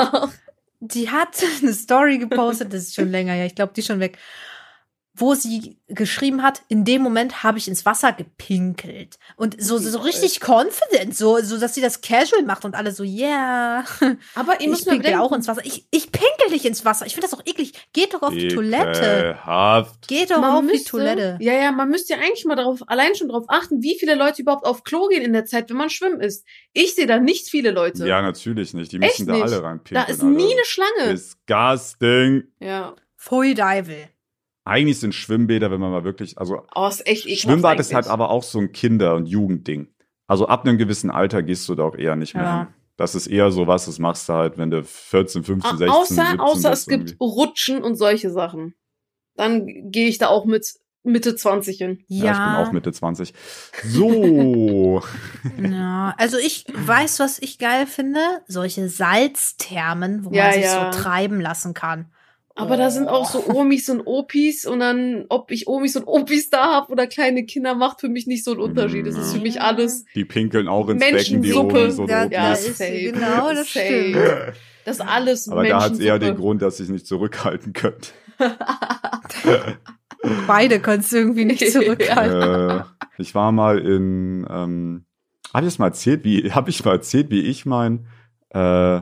[0.82, 4.02] Die hat eine Story gepostet, das ist schon länger, ja, ich glaube, die ist schon
[4.02, 4.18] weg.
[5.16, 9.20] Wo sie geschrieben hat, in dem Moment habe ich ins Wasser gepinkelt.
[9.36, 13.04] Und so, so richtig confident, so, so, dass sie das casual macht und alle so,
[13.04, 13.86] yeah.
[14.34, 15.62] Aber ihr Ich müsst mal pinkel auch ins Wasser.
[15.66, 17.06] Ich, ich pinkel nicht ins Wasser.
[17.06, 17.74] Ich finde das doch eklig.
[17.94, 19.38] Geht doch auf die Toilette.
[20.08, 21.38] Geht doch auf die Toilette.
[21.42, 24.42] Ja, ja, man müsste ja eigentlich mal darauf, allein schon darauf achten, wie viele Leute
[24.42, 26.44] überhaupt auf Klo gehen in der Zeit, wenn man schwimmen ist.
[26.74, 28.08] Ich sehe da nicht viele Leute.
[28.08, 28.92] Ja, natürlich nicht.
[28.92, 29.44] Die Echt müssen da nicht.
[29.44, 30.08] alle da reinpinkeln.
[30.10, 30.56] ist nie Alter.
[30.56, 31.12] eine Schlange.
[31.12, 32.44] Disgusting.
[32.60, 32.96] ja.
[33.16, 34.10] Pfui Deivel.
[34.66, 38.30] Eigentlich sind Schwimmbäder, wenn man mal wirklich, also Oh, ist echt Schwimmbad ist halt aber
[38.30, 39.88] auch so ein Kinder- und Jugendding.
[40.28, 42.58] Also ab einem gewissen Alter gehst du da auch eher nicht mehr Ja.
[42.60, 42.68] hin.
[42.96, 45.90] Das ist eher so was, das machst du halt, wenn du 14, 15, Ah, 16,
[45.90, 47.18] außer, 17 außer bist es gibt irgendwie.
[47.20, 48.76] Rutschen und solche Sachen.
[49.36, 52.04] Dann gehe ich da auch mit Mitte 20 hin.
[52.08, 52.64] Ja, ich bin Ja.
[52.64, 53.34] auch Mitte 20.
[53.84, 55.02] So.
[55.62, 58.20] Ja, also ich weiß, was ich geil finde.
[58.48, 60.92] Solche Salzthermen, wo Ja, man sich ja.
[60.94, 62.12] so treiben lassen kann.
[62.56, 66.52] Aber da sind auch so Omis und Opis und dann, ob ich Omis und Opis
[66.52, 69.08] da habe oder kleine Kinder, macht für mich nicht so einen Unterschied.
[69.08, 71.84] Das ist für mich alles, Die pinkeln auch ins Becken, die Menschensuppe.
[71.86, 72.34] Omis und Da, Opis.
[72.36, 73.12] Ja, ist safe.
[73.12, 73.86] genau das Safe.
[73.88, 74.16] stimmt.
[74.86, 76.36] das ist alles Aber da hat es eher den.
[76.36, 78.10] Grund, dass ich nicht zurückhalten könnte.
[80.48, 82.80] Beide konntest du irgendwie nicht zurückhalten.
[82.80, 82.84] äh,
[83.18, 85.06] ich war mal in, ähm,
[85.54, 88.08] habe ich das mal erzählt, wie, habe ich mal erzählt, wie ich mein,
[88.50, 89.02] äh,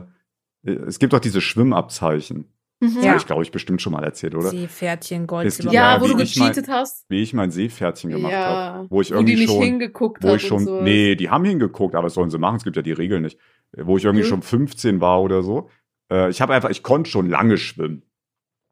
[0.64, 2.51] es gibt doch diese Schwimmabzeichen.
[2.82, 2.94] Mhm.
[2.96, 3.10] Das Ja.
[3.10, 4.50] habe ich, glaube ich, bestimmt schon mal erzählt, oder?
[4.50, 5.58] Seepferdchen, Gold, Es.
[5.58, 7.06] Ja, wo du ich mein- gecheatet hast.
[7.08, 8.44] Wie ich mein Seepferdchen gemacht Ja.
[8.74, 8.86] habe.
[8.90, 10.80] Wo ich Wo die irgendwie nicht schon, hingeguckt wo ich schon, und so.
[10.82, 12.56] nee, die haben hingeguckt, aber was sollen sie machen?
[12.56, 13.38] Es gibt ja die Regeln nicht.
[13.76, 14.28] Wo ich irgendwie Mhm.
[14.28, 15.70] schon 15 war oder so.
[16.12, 18.02] Äh, ich habe einfach, ich konnte schon lange schwimmen.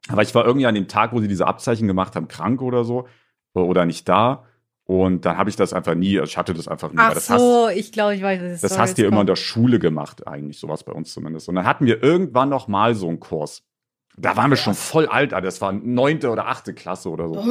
[0.08, 2.84] Aber ich war irgendwie an dem Tag, wo sie diese Abzeichen gemacht haben, krank oder
[2.84, 3.06] so.
[3.54, 4.44] Oder nicht da.
[4.84, 6.96] Und dann habe ich das einfach nie, also ich hatte das einfach nie.
[6.98, 9.26] Ach das hast, so, ich glaube, ich weiß, was das hast du ja immer in
[9.28, 11.48] der Schule gemacht, eigentlich, sowas bei uns zumindest.
[11.48, 13.62] Und dann hatten wir irgendwann noch mal so einen Kurs.
[14.16, 15.44] Da waren wir schon voll alt, Alter.
[15.46, 17.42] das war neunte oder achte Klasse oder so.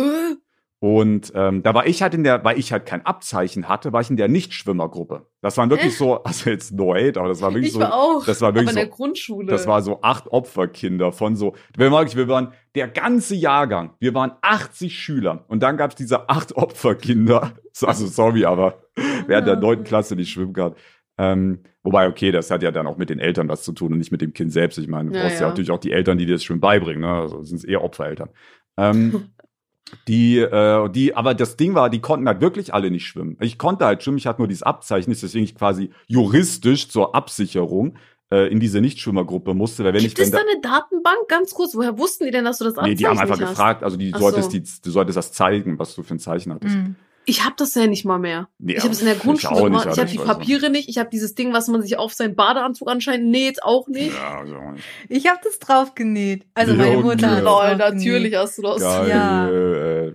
[0.81, 3.99] Und ähm, da war ich halt in der, weil ich halt kein Abzeichen hatte, war
[3.99, 5.25] ich in der Nichtschwimmergruppe.
[5.41, 7.93] Das waren wirklich so, also jetzt no hate, aber das war wirklich Ich so, war
[7.93, 8.25] auch.
[8.25, 9.47] das war aber wirklich in der so, Grundschule.
[9.51, 13.93] das war so acht Opferkinder von so, wir waren, wirklich- wir waren der ganze Jahrgang,
[13.99, 17.51] wir waren 80 Schüler und dann gab es diese acht Opferkinder.
[17.73, 18.81] So, Also sorry, aber
[19.27, 19.59] während der Ah.
[19.59, 20.75] neunten Klasse nicht schwimmen kann.
[21.19, 23.97] Ähm, wobei, okay, das hat ja dann auch mit den Eltern was zu tun und
[23.99, 24.77] nicht mit dem Kind selbst.
[24.77, 25.41] Ich meine, du Ja, brauchst ja.
[25.41, 25.47] ja.
[25.49, 27.01] natürlich auch die Eltern, die dir das Schwimmen beibringen.
[27.01, 27.09] Ne?
[27.13, 28.29] Also sind es eher Opfereltern.
[28.77, 29.25] Ähm,
[30.07, 33.37] die, äh, die, aber das Ding war, die konnten halt wirklich alle nicht schwimmen.
[33.41, 37.97] Ich konnte halt schwimmen, ich hatte nur dieses Abzeichen, deswegen ich quasi juristisch zur Absicherung
[38.31, 41.27] äh, in diese Nichtschwimmergruppe musste, weil wenn Gibt ich es da eine Datenbank?
[41.27, 43.83] Ganz kurz, woher wussten die denn, dass du das Nee, die haben Abzeichen einfach gefragt,
[43.83, 44.57] also die solltest so.
[44.57, 46.75] die, du solltest das zeigen, was du für ein Zeichen hattest.
[46.75, 46.95] Mhm.
[47.25, 48.47] Ich habe das ja nicht mal mehr.
[48.57, 49.89] Nee, ich habe es in der ich Grundschule auch nicht, gemacht.
[49.93, 50.89] Ich habe die Papiere nicht.
[50.89, 54.15] Ich habe dieses Ding, was man sich auf seinen Badeanzug anscheinend näht, auch nicht.
[54.15, 54.83] Ja, also nicht.
[55.09, 56.47] Ich habe das drauf genäht.
[56.55, 58.81] Also Ja, meine Mutter äh, hat Lol, natürlich hast du das.
[58.81, 59.47] Geil, Ja.
[59.49, 60.13] äh,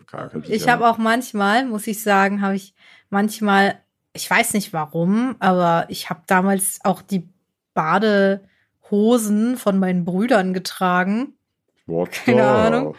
[0.49, 2.75] Ich ja habe auch manchmal, muss ich sagen, habe ich
[3.11, 3.79] manchmal,
[4.13, 7.29] ich weiß nicht warum, aber ich habe damals auch die
[7.75, 11.35] Badehosen von meinen Brüdern getragen.
[11.87, 12.97] What keine Ahnung.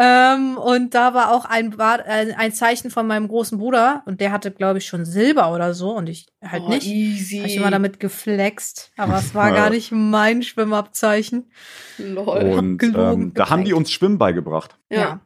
[0.00, 4.20] Ähm, und da war auch ein, Bad, äh, ein Zeichen von meinem großen Bruder und
[4.20, 6.86] der hatte, glaube ich, schon Silber oder so und ich halt oh, nicht.
[6.86, 7.38] Easy.
[7.38, 11.50] Habe ich immer damit geflext, aber es war gar nicht mein Schwimmabzeichen.
[11.98, 12.38] Lol.
[12.38, 14.78] Und gelogen, ähm, da haben die uns Schwimmen beigebracht.
[14.88, 15.20] ja.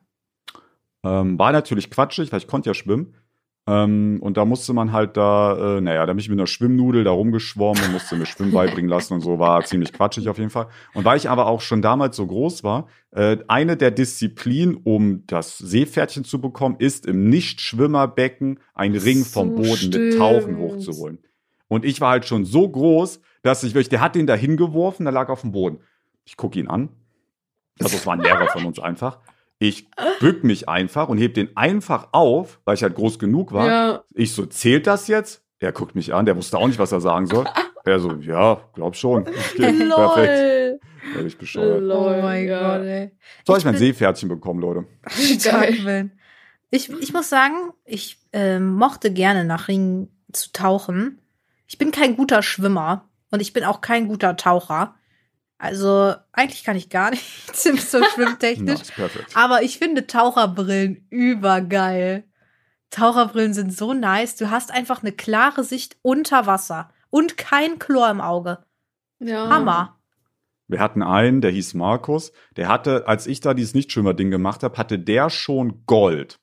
[1.04, 3.16] Ähm, war natürlich quatschig, weil ich konnte ja schwimmen.
[3.66, 7.04] Ähm, und da musste man halt da, äh, naja, da bin ich mit einer Schwimmnudel
[7.04, 10.50] da rumgeschwommen und musste mir Schwimmen beibringen lassen und so, war ziemlich quatschig auf jeden
[10.50, 10.66] Fall.
[10.94, 15.24] Und weil ich aber auch schon damals so groß war, äh, eine der Disziplinen, um
[15.28, 20.18] das Seepferdchen zu bekommen, ist im Nichtschwimmerbecken einen Ring vom So Boden mit stimmt.
[20.18, 21.18] Tauchen hochzuholen.
[21.68, 25.04] Und ich war halt schon so groß, dass ich wirklich, der hat den da hingeworfen,
[25.04, 25.78] der lag auf dem Boden.
[26.24, 26.88] Ich gucke ihn an.
[27.80, 29.20] Also es war ein Lehrer von uns einfach.
[29.62, 29.86] Ich
[30.18, 33.66] bück mich einfach und heb den einfach auf, weil ich halt groß genug war.
[33.66, 34.04] Ja.
[34.12, 35.44] Ich so, zählt das jetzt?
[35.60, 37.44] Er guckt mich an, der wusste auch nicht, was er sagen soll.
[37.84, 39.26] Er so, ja, glaub schon.
[39.56, 39.88] Okay, perfekt.
[39.88, 40.80] Lol.
[41.16, 41.82] Ja, ich bescheuert.
[41.82, 42.16] Lol.
[42.18, 42.76] oh mein ja.
[42.76, 43.10] Gott, ey.
[43.44, 44.86] So hab ich Ich mein Seepferdchen bekommen, Leute.
[45.42, 46.10] Geil.
[46.70, 51.18] Ich, ich muss sagen, ich ähm, mochte gerne nach Ringen zu tauchen.
[51.66, 54.94] Ich bin kein guter Schwimmer und ich bin auch kein guter Taucher.
[55.62, 58.80] Also eigentlich kann ich gar nichts im so schwimmtechnisch.
[59.34, 62.24] Aber ich finde Taucherbrillen übergeil.
[62.90, 64.34] Taucherbrillen sind so nice.
[64.34, 68.58] Du hast einfach eine klare Sicht unter Wasser und kein Chlor im Auge.
[69.20, 69.48] Ja.
[69.50, 70.00] Hammer.
[70.66, 72.32] Wir hatten einen, der hieß Markus.
[72.56, 76.40] Der hatte, als ich da dieses Nichtschwimmer-Ding gemacht habe, hatte der schon Gold.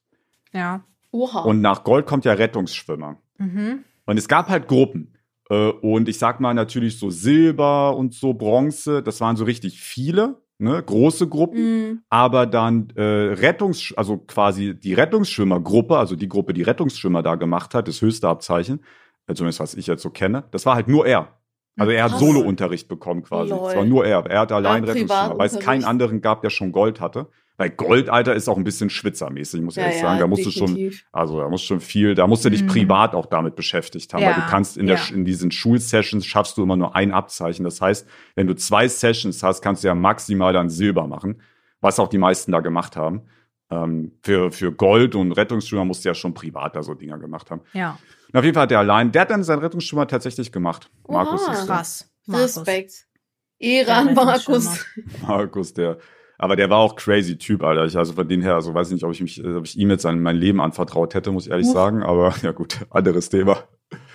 [0.54, 0.86] Ja.
[1.12, 1.42] Oha.
[1.42, 3.18] Und nach Gold kommt ja Rettungsschwimmer.
[3.38, 3.84] Mhm.
[4.06, 5.18] Und es gab halt Gruppen.
[5.50, 9.80] Äh, Und ich sag mal natürlich so Silber und so Bronze, das waren so richtig
[9.82, 10.38] viele.
[10.62, 12.02] ne, große Gruppen, Mhm.
[12.10, 17.74] aber dann äh, Rettungs, also quasi die Rettungsschwimmergruppe, also die Gruppe, die Rettungsschwimmer da gemacht
[17.74, 18.82] hat, das höchste Abzeichen,
[19.28, 21.30] äh, zumindest was ich jetzt so kenne, das war halt nur er.
[21.78, 22.20] Also er hat Krass.
[22.20, 23.54] Solo-Unterricht bekommen quasi.
[23.54, 24.26] Es war nur er.
[24.26, 27.28] Er hat allein Rettungsschwimmer, weil es keinen anderen gab, der schon Gold hatte.
[27.60, 30.18] Weil Gold, Alter, ist auch ein bisschen schwitzermäßig, muss ich ehrlich sagen.
[30.20, 31.06] Da musst du schon, definitiv.
[31.12, 32.68] also da musst schon viel, da musst du dich Mhm.
[32.68, 35.14] privat auch damit beschäftigt haben, weil Ja, du kannst in, der, ja.
[35.14, 37.66] in diesen Schulsessions schaffst du immer nur ein Abzeichen.
[37.66, 41.42] Das heißt, wenn du zwei Sessions hast, kannst du ja maximal dann Silber machen,
[41.82, 43.24] was auch die meisten da gemacht haben.
[43.70, 47.52] Ähm, für, für Gold und Rettungsschwimmer musst du ja schon privat da so Dinger gemacht
[47.52, 47.62] haben.
[47.74, 48.00] Ja,
[48.32, 50.90] Und auf jeden Fall hat er allein, der hat dann seinen Rettungsschwimmer tatsächlich gemacht.
[51.04, 51.24] Oha.
[51.26, 51.76] Markus ist der.
[51.76, 52.10] krass.
[52.26, 52.58] Markus.
[52.58, 53.06] Respekt.
[53.60, 54.86] Ehre an Der Markus.
[55.28, 55.98] Markus, der,
[56.40, 57.86] aber der war auch crazy Typ, Alter.
[57.86, 59.90] Ich, also von dem her, also weiß ich nicht, ob ich mich, ob ich ihm
[59.92, 61.74] jetzt an mein Leben anvertraut hätte, muss ich ehrlich Huch.
[61.74, 62.02] sagen.
[62.02, 63.64] Aber ja gut, anderes Thema.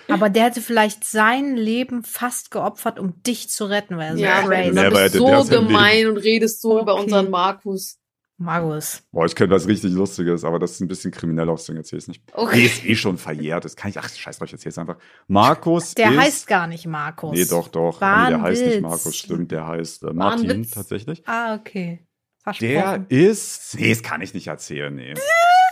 [0.07, 4.23] Aber der hätte vielleicht sein Leben fast geopfert, um dich zu retten, weil er so
[4.23, 7.03] Ja, crazy Never du bist so gemein und redest so über Okay.
[7.03, 7.99] unseren Markus.
[8.37, 9.01] Markus.
[9.11, 11.99] Boah, ich könnte was richtig Lustiges, aber das ist ein bisschen kriminell aus, deswegen erzähl
[11.99, 12.21] ich nicht.
[12.33, 12.57] Okay.
[12.57, 13.63] Nee, ist eh schon verjährt.
[13.63, 14.97] Das kann ich, ach, scheiß drauf, ich erzähl's einfach.
[15.27, 17.31] Markus Der ist, heißt gar nicht Markus.
[17.31, 18.01] Nee, doch, doch.
[18.01, 18.81] Nee, der heißt nicht.
[18.81, 19.51] Markus, stimmt.
[19.51, 21.23] Der heißt äh, Martin tatsächlich.
[21.25, 22.05] Ah, okay.
[22.45, 23.05] Der Versprochen.
[23.09, 25.13] ist, nee, das kann ich nicht erzählen, nee.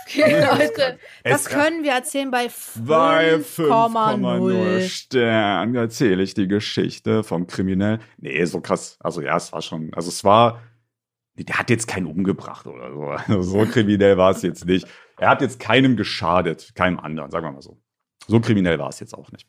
[0.06, 0.98] Okay, Leute.
[1.22, 2.48] Das können wir erzählen bei
[2.84, 3.68] Bei 5,0.
[3.68, 8.00] 5,0 Stern erzähle ich die Geschichte vom Kriminellen.
[8.18, 8.96] Nee, so krass.
[9.00, 10.60] Also ja, es war schon, also es war,
[11.36, 13.02] der hat jetzt keinen umgebracht oder so.
[13.02, 14.86] Also so kriminell war es jetzt nicht.
[15.16, 17.80] Er hat jetzt keinem geschadet, keinem anderen, sagen wir mal so.
[18.26, 19.46] So kriminell war es jetzt auch nicht.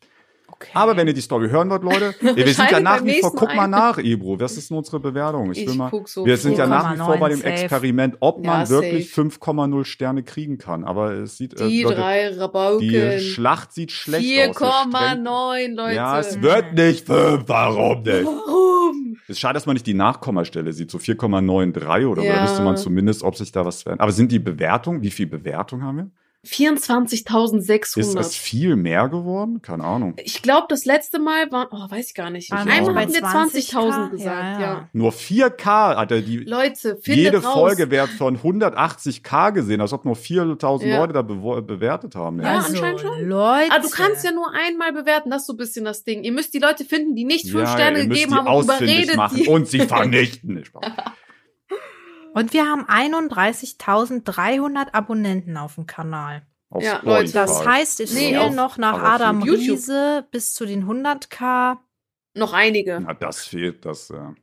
[0.58, 0.70] Okay.
[0.72, 3.54] Aber wenn ihr die Story hören wollt, Leute, wir sind ja nach wie vor, guck
[3.54, 4.40] mal nach, Ebro.
[4.40, 5.52] Was ist denn unsere Bewertung?
[5.52, 7.50] Ich will mal, so wir sind ja nach wie vor bei dem 4,9 safe.
[7.62, 9.28] Experiment, ob Ja, man wirklich safe.
[9.28, 10.84] 5,0 Sterne kriegen kann.
[10.84, 13.20] Aber es sieht, Die äh, Leute, drei die Rabauken.
[13.20, 14.56] Schlacht sieht schlecht aus.
[14.58, 15.94] so streng- 4,9, Leute.
[15.94, 17.42] Ja, es wird nicht fünf.
[17.46, 18.24] Warum nicht?
[18.24, 19.16] Warum?
[19.24, 22.40] Es ist schade, dass man nicht die Nachkommastelle sieht, so 4,93 oder Ja.
[22.42, 24.02] müsste man zumindest, ob sich da was verändert.
[24.02, 26.10] Aber sind die Bewertungen, wie viel Bewertung haben wir?
[26.46, 27.98] 24.600.
[27.98, 29.60] Ist es viel mehr geworden?
[29.62, 30.14] Keine Ahnung.
[30.22, 32.50] Ich glaube, das letzte Mal waren, oh, weiß ich gar nicht.
[32.50, 34.60] Waren Einmal haben wir 20.000 gesagt, Ja, ja.
[34.60, 34.88] ja.
[34.92, 37.52] Nur 4K hat er die, Leute, jede raus.
[37.54, 40.98] Folge wird von 180k gesehen, als ob nur 4.000 Ja.
[40.98, 42.40] Leute da bewo- bewertet haben.
[42.40, 43.28] Ja, also, anscheinend schon.
[43.28, 43.70] Leute.
[43.72, 46.22] Ah, du kannst ja nur einmal bewerten, das ist so ein bisschen das Ding.
[46.24, 48.56] Ihr müsst die Leute finden, die nicht fünf Ja, Sterne ihr müsst gegeben die haben
[48.56, 49.48] und überredet machen die.
[49.48, 50.64] und sie vernichten.
[52.36, 56.42] Und wir haben 31.300 Abonnenten auf dem Kanal.
[56.68, 57.08] Auf Ja, Spotify.
[57.08, 59.42] Leute, Das heißt, es Nee, fehlen noch nach Adam.
[59.42, 61.78] Riese bis zu den 100k
[62.34, 63.00] Noch einige.
[63.02, 64.10] Na, das fehlt, das.
[64.10, 64.34] Ja.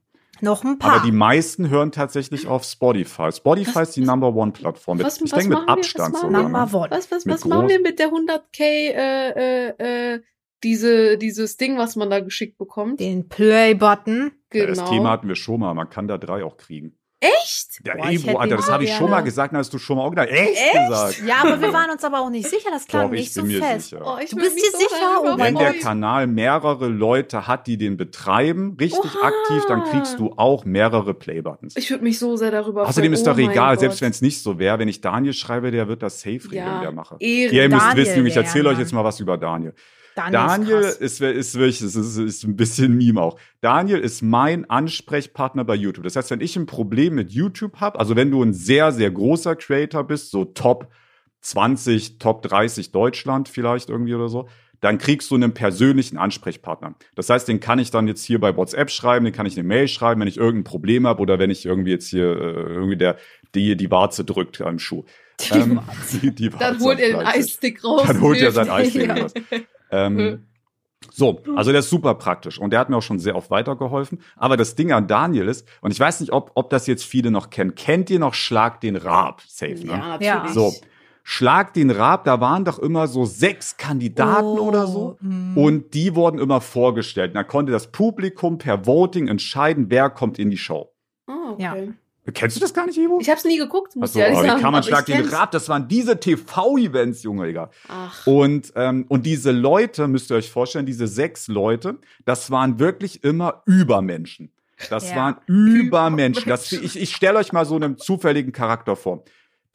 [0.41, 0.95] noch ein paar.
[0.95, 3.31] Aber die meisten hören tatsächlich auf Spotify.
[3.31, 4.97] Spotify Was- ist die Number One Plattform.
[4.97, 5.71] Mit, was- ich was denke mit machen wir?
[5.73, 6.19] Was Abstand wir?
[6.21, 6.41] sogar.
[6.43, 6.73] Number Ne?
[6.73, 6.87] One.
[6.91, 10.21] Was, was, Mit was machen wir mit der 100k, äh, äh, äh,
[10.63, 12.99] diese, dieses Ding, was man da geschickt bekommt?
[13.01, 14.31] den Play-Button.
[14.53, 14.81] Ja, Genau.
[14.81, 15.73] Das Thema hatten wir schon mal.
[15.75, 16.97] Man kann da drei auch kriegen.
[17.23, 17.81] Echt?
[17.85, 20.03] Ja, Boah, hätte Alter, das habe ich schon mal gesagt, dann hast du schon mal
[20.03, 20.31] auch gesagt.
[20.31, 20.87] Echt, Echt?
[20.87, 21.23] gesagt.
[21.25, 22.69] Ja, aber wir waren uns aber auch nicht sicher.
[22.71, 23.89] Das klang Doch, ich nicht so bin mir fest.
[23.89, 24.01] sicher.
[24.05, 25.21] Oh, ich Du bist dir so sicher?
[25.21, 25.73] Oh Wenn der.
[25.73, 29.27] Kanal mehrere Leute hat, die den betreiben, richtig Oha.
[29.27, 31.75] aktiv, dann kriegst du auch mehrere Playbuttons.
[31.75, 33.13] Ich würde mich so sehr darüber Außerdem freuen.
[33.13, 33.79] ist oh doch mein egal, Gott.
[33.81, 36.65] selbst wenn es nicht so wäre, wenn ich Daniel schreibe, der wird das safe regeln,
[36.65, 37.15] ja, der Macher.
[37.19, 37.53] Ehre.
[37.53, 39.73] Ihr müsst Daniel wissen, ich erzähle euch jetzt mal was über Daniel.
[40.15, 43.39] Daniel, Daniel ist ist, ist wirklich, es ist, ist ein bisschen Meme auch.
[43.61, 46.03] Daniel ist mein Ansprechpartner bei YouTube.
[46.03, 49.11] Das heißt, wenn ich ein Problem mit YouTube habe, also wenn du ein sehr, sehr
[49.11, 50.87] großer Creator bist, so Top
[51.41, 54.47] 20, Top 30 Deutschland vielleicht irgendwie oder so,
[54.83, 56.95] dann kriegst du einen persönlichen Ansprechpartner.
[57.15, 59.65] Das heißt, den kann ich dann jetzt hier bei WhatsApp schreiben, den kann ich eine
[59.65, 62.97] Mail schreiben, wenn ich irgendein Problem habe oder wenn ich irgendwie jetzt hier äh, irgendwie
[62.97, 63.17] der
[63.55, 65.05] die die Warze drückt am Schuh.
[65.39, 65.79] Die Ähm,
[66.21, 67.25] die, die Dann Warze holt er den.
[67.25, 68.03] Eisstick raus.
[68.07, 68.69] Dann holt er sein.
[68.69, 69.33] Eisstick raus.
[69.93, 70.45] Ähm,
[71.11, 74.19] so, also der ist super praktisch und der hat mir auch schon sehr oft weitergeholfen.
[74.37, 77.29] Aber das Ding an Daniel ist, und ich weiß nicht, ob, ob das jetzt viele
[77.29, 79.41] noch kennen, kennt ihr noch Schlag den Raab?
[79.47, 79.91] Safe, ne?
[79.91, 80.35] Ja, Ja.
[80.35, 80.53] natürlich.
[80.53, 80.73] So,
[81.25, 85.17] Schlag den Raab, da waren doch immer so sechs Kandidaten Oh, oder so.
[85.21, 85.57] mm.
[85.57, 87.31] Und die wurden immer vorgestellt.
[87.31, 90.89] Und da konnte das Publikum per Voting entscheiden, wer kommt in die Show.
[91.27, 91.61] Ah, okay.
[91.63, 91.75] Ja.
[92.33, 93.19] Kennst du das gar nicht, Ivo?
[93.19, 94.61] Ich habe es nie geguckt, muss Achso, ich ehrlich sagen.
[94.61, 95.25] kann man Schlag den.
[95.27, 95.51] Raab?
[95.51, 97.69] Das waren diese TV-Events, Junge, Digga.
[97.89, 102.79] Ach, Und, ähm, und diese Leute, müsst ihr euch vorstellen, diese sechs Leute, das waren
[102.79, 104.51] wirklich immer Übermenschen.
[104.89, 105.15] Das Ja.
[105.17, 106.47] waren Übermenschen.
[106.49, 109.23] Das, ich ich stelle euch mal so einen zufälligen Charakter vor.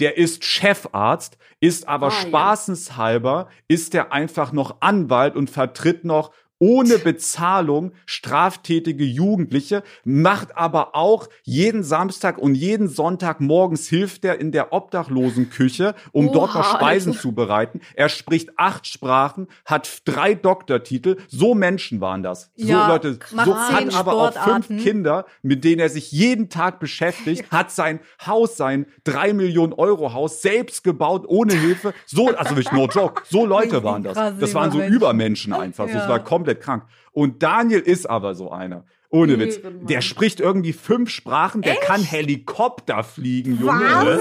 [0.00, 2.28] Der ist Chefarzt, ist aber Ah, ja.
[2.28, 10.94] spaßenshalber, ist der einfach noch Anwalt und vertritt noch ohne Bezahlung straftätige Jugendliche, macht aber
[10.94, 16.54] auch jeden Samstag und jeden Sonntag morgens hilft er in der Obdachlosenküche, um Oha, dort
[16.54, 17.22] noch Speisen Alter.
[17.22, 17.80] zu bereiten.
[17.94, 21.16] Er spricht acht Sprachen, hat drei Doktortitel.
[21.28, 22.50] So Menschen waren das.
[22.56, 26.48] So Ja, Leute, macht so hat aber auch fünf Kinder, mit denen er sich jeden
[26.48, 31.94] Tag beschäftigt, hat sein Haus, sein drei Millionen Euro Haus selbst gebaut, ohne Hilfe.
[32.06, 33.22] So, also wirklich no joke.
[33.28, 34.14] So Leute waren das.
[34.38, 35.52] Das waren so Übermenschen.
[35.52, 35.86] Einfach.
[35.86, 35.98] So, Ja.
[35.98, 36.84] Das war komplett krank.
[37.12, 38.84] Und Daniel ist aber so einer.
[39.10, 39.58] Ohne Witz.
[39.88, 43.80] Der spricht irgendwie fünf Sprachen, der kann Helikopter fliegen, Junge.
[43.84, 44.20] Was?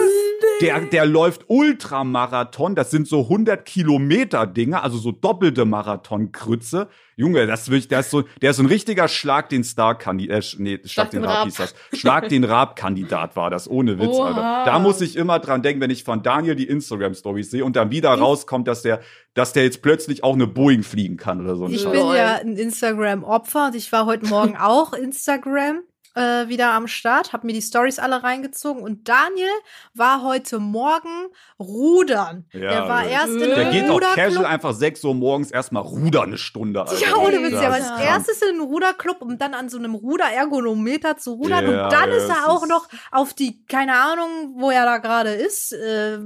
[0.62, 6.88] Der, der läuft Ultramarathon, das sind so 100 Kilometer Dinge, also so doppelte Marathonkrütze.
[7.16, 10.38] Junge, das ist wirklich, der ist so, der ist so ein richtiger Schlag den Star-Kandidat,
[10.38, 11.46] äh, sch- nee, Schlag den den Raab Raab.
[11.46, 11.76] hieß das.
[12.00, 14.28] Schlag den Raab-Kandidat war das, ohne Witz, Oha.
[14.28, 14.72] Alter.
[14.72, 17.90] Da muss ich immer dran denken, wenn ich von Daniel die Instagram-Stories sehe und dann
[17.92, 19.02] wieder rauskommt, dass der,
[19.38, 21.66] dass der jetzt plötzlich auch eine Boeing fliegen kann oder so.
[21.66, 21.92] ein Ich Scheiß.
[21.92, 25.82] bin ja ein Instagram-Opfer und ich war heute Morgen auch Instagram
[26.18, 29.48] äh, wieder am Start, habe mir die Stories alle reingezogen und Daniel
[29.94, 31.28] war heute Morgen
[31.60, 32.46] rudern.
[32.54, 33.10] Ja, der war Alter.
[33.12, 36.82] erst in Der geht auch casual einfach 6 Uhr morgens erstmal rudern eine Stunde.
[36.82, 36.98] Alter.
[37.00, 39.96] Ja, ohne Witz, der war als erstes in einem Ruderclub, um dann an so einem
[39.96, 41.64] Ruderergonometer zu rudern.
[41.72, 44.86] Ja, und dann ja, ist er auch ist- noch auf die, keine Ahnung, wo er
[44.86, 46.20] da gerade ist, äh, äh,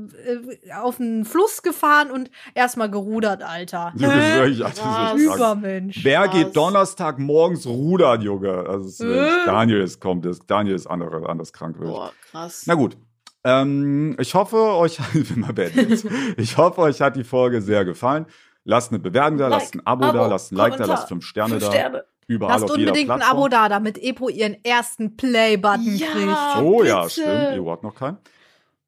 [0.82, 3.94] auf den Fluss gefahren und erstmal gerudert, Alter.
[5.16, 6.00] Übermensch.
[6.04, 8.52] Wer geht Donnerstag morgens rudern, Junge?
[8.68, 9.46] Also, es ist wirklich?
[9.46, 11.78] Daniel ist kommt, ist, Daniel ist andere, anders krank.
[11.78, 11.96] Wirklich.
[11.96, 12.64] Boah, krass.
[12.66, 12.98] Na gut.
[13.44, 16.06] Ähm, ich hoffe, euch, ich bin mal beenden jetzt.
[16.38, 18.26] ich hoffe, euch hat die Folge sehr gefallen.
[18.64, 21.54] Lasst eine Bewertung da, lasst ein Abo, da, lasst ein Like da, lasst fünf Sterne
[21.60, 21.72] Fünf da.
[21.72, 22.04] Sterne.
[22.28, 23.38] Überall Lasst auf jeder unbedingt ein Plattform.
[23.40, 26.08] Abo da, damit Epo ihren ersten Play-Button Ja.
[26.12, 26.64] kriegt.
[26.64, 27.10] Oh ja, bitte.
[27.22, 27.56] stimmt.
[27.56, 28.18] Ebo hat noch keinen.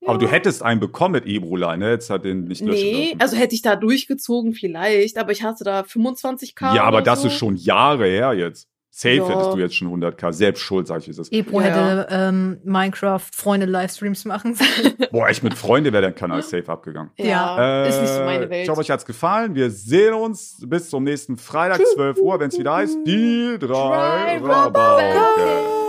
[0.06, 1.92] Aber du hättest einen bekommen mit Ebola, ne?
[1.92, 3.22] Jetzt hat den nicht löschen Nee, dürfen.
[3.22, 6.76] also hätte ich da durchgezogen vielleicht, aber ich hatte da 25k.
[6.76, 7.28] Ja, aber oder das so.
[7.28, 8.68] ist schon Jahre her jetzt.
[8.96, 9.28] Safe Ja.
[9.28, 10.32] hättest du jetzt schon 100k.
[10.34, 11.34] Selbst schuld, sag ich, wie es ist.
[11.34, 11.66] Epo Ja.
[11.68, 14.94] hätte ähm, Minecraft-Freunde-Livestreams machen sollen.
[15.12, 17.10] Boah, ich mit Freunde wäre der Kanal safe abgegangen.
[17.18, 18.64] Ja, ist nicht so meine Äh, Welt.
[18.66, 19.56] Ich hoffe, euch hat's gefallen.
[19.56, 24.38] Wir sehen uns bis zum nächsten Freitag, 12 Uhr, wenn es wieder heißt, die drei
[24.38, 25.83] Drei Rabauken.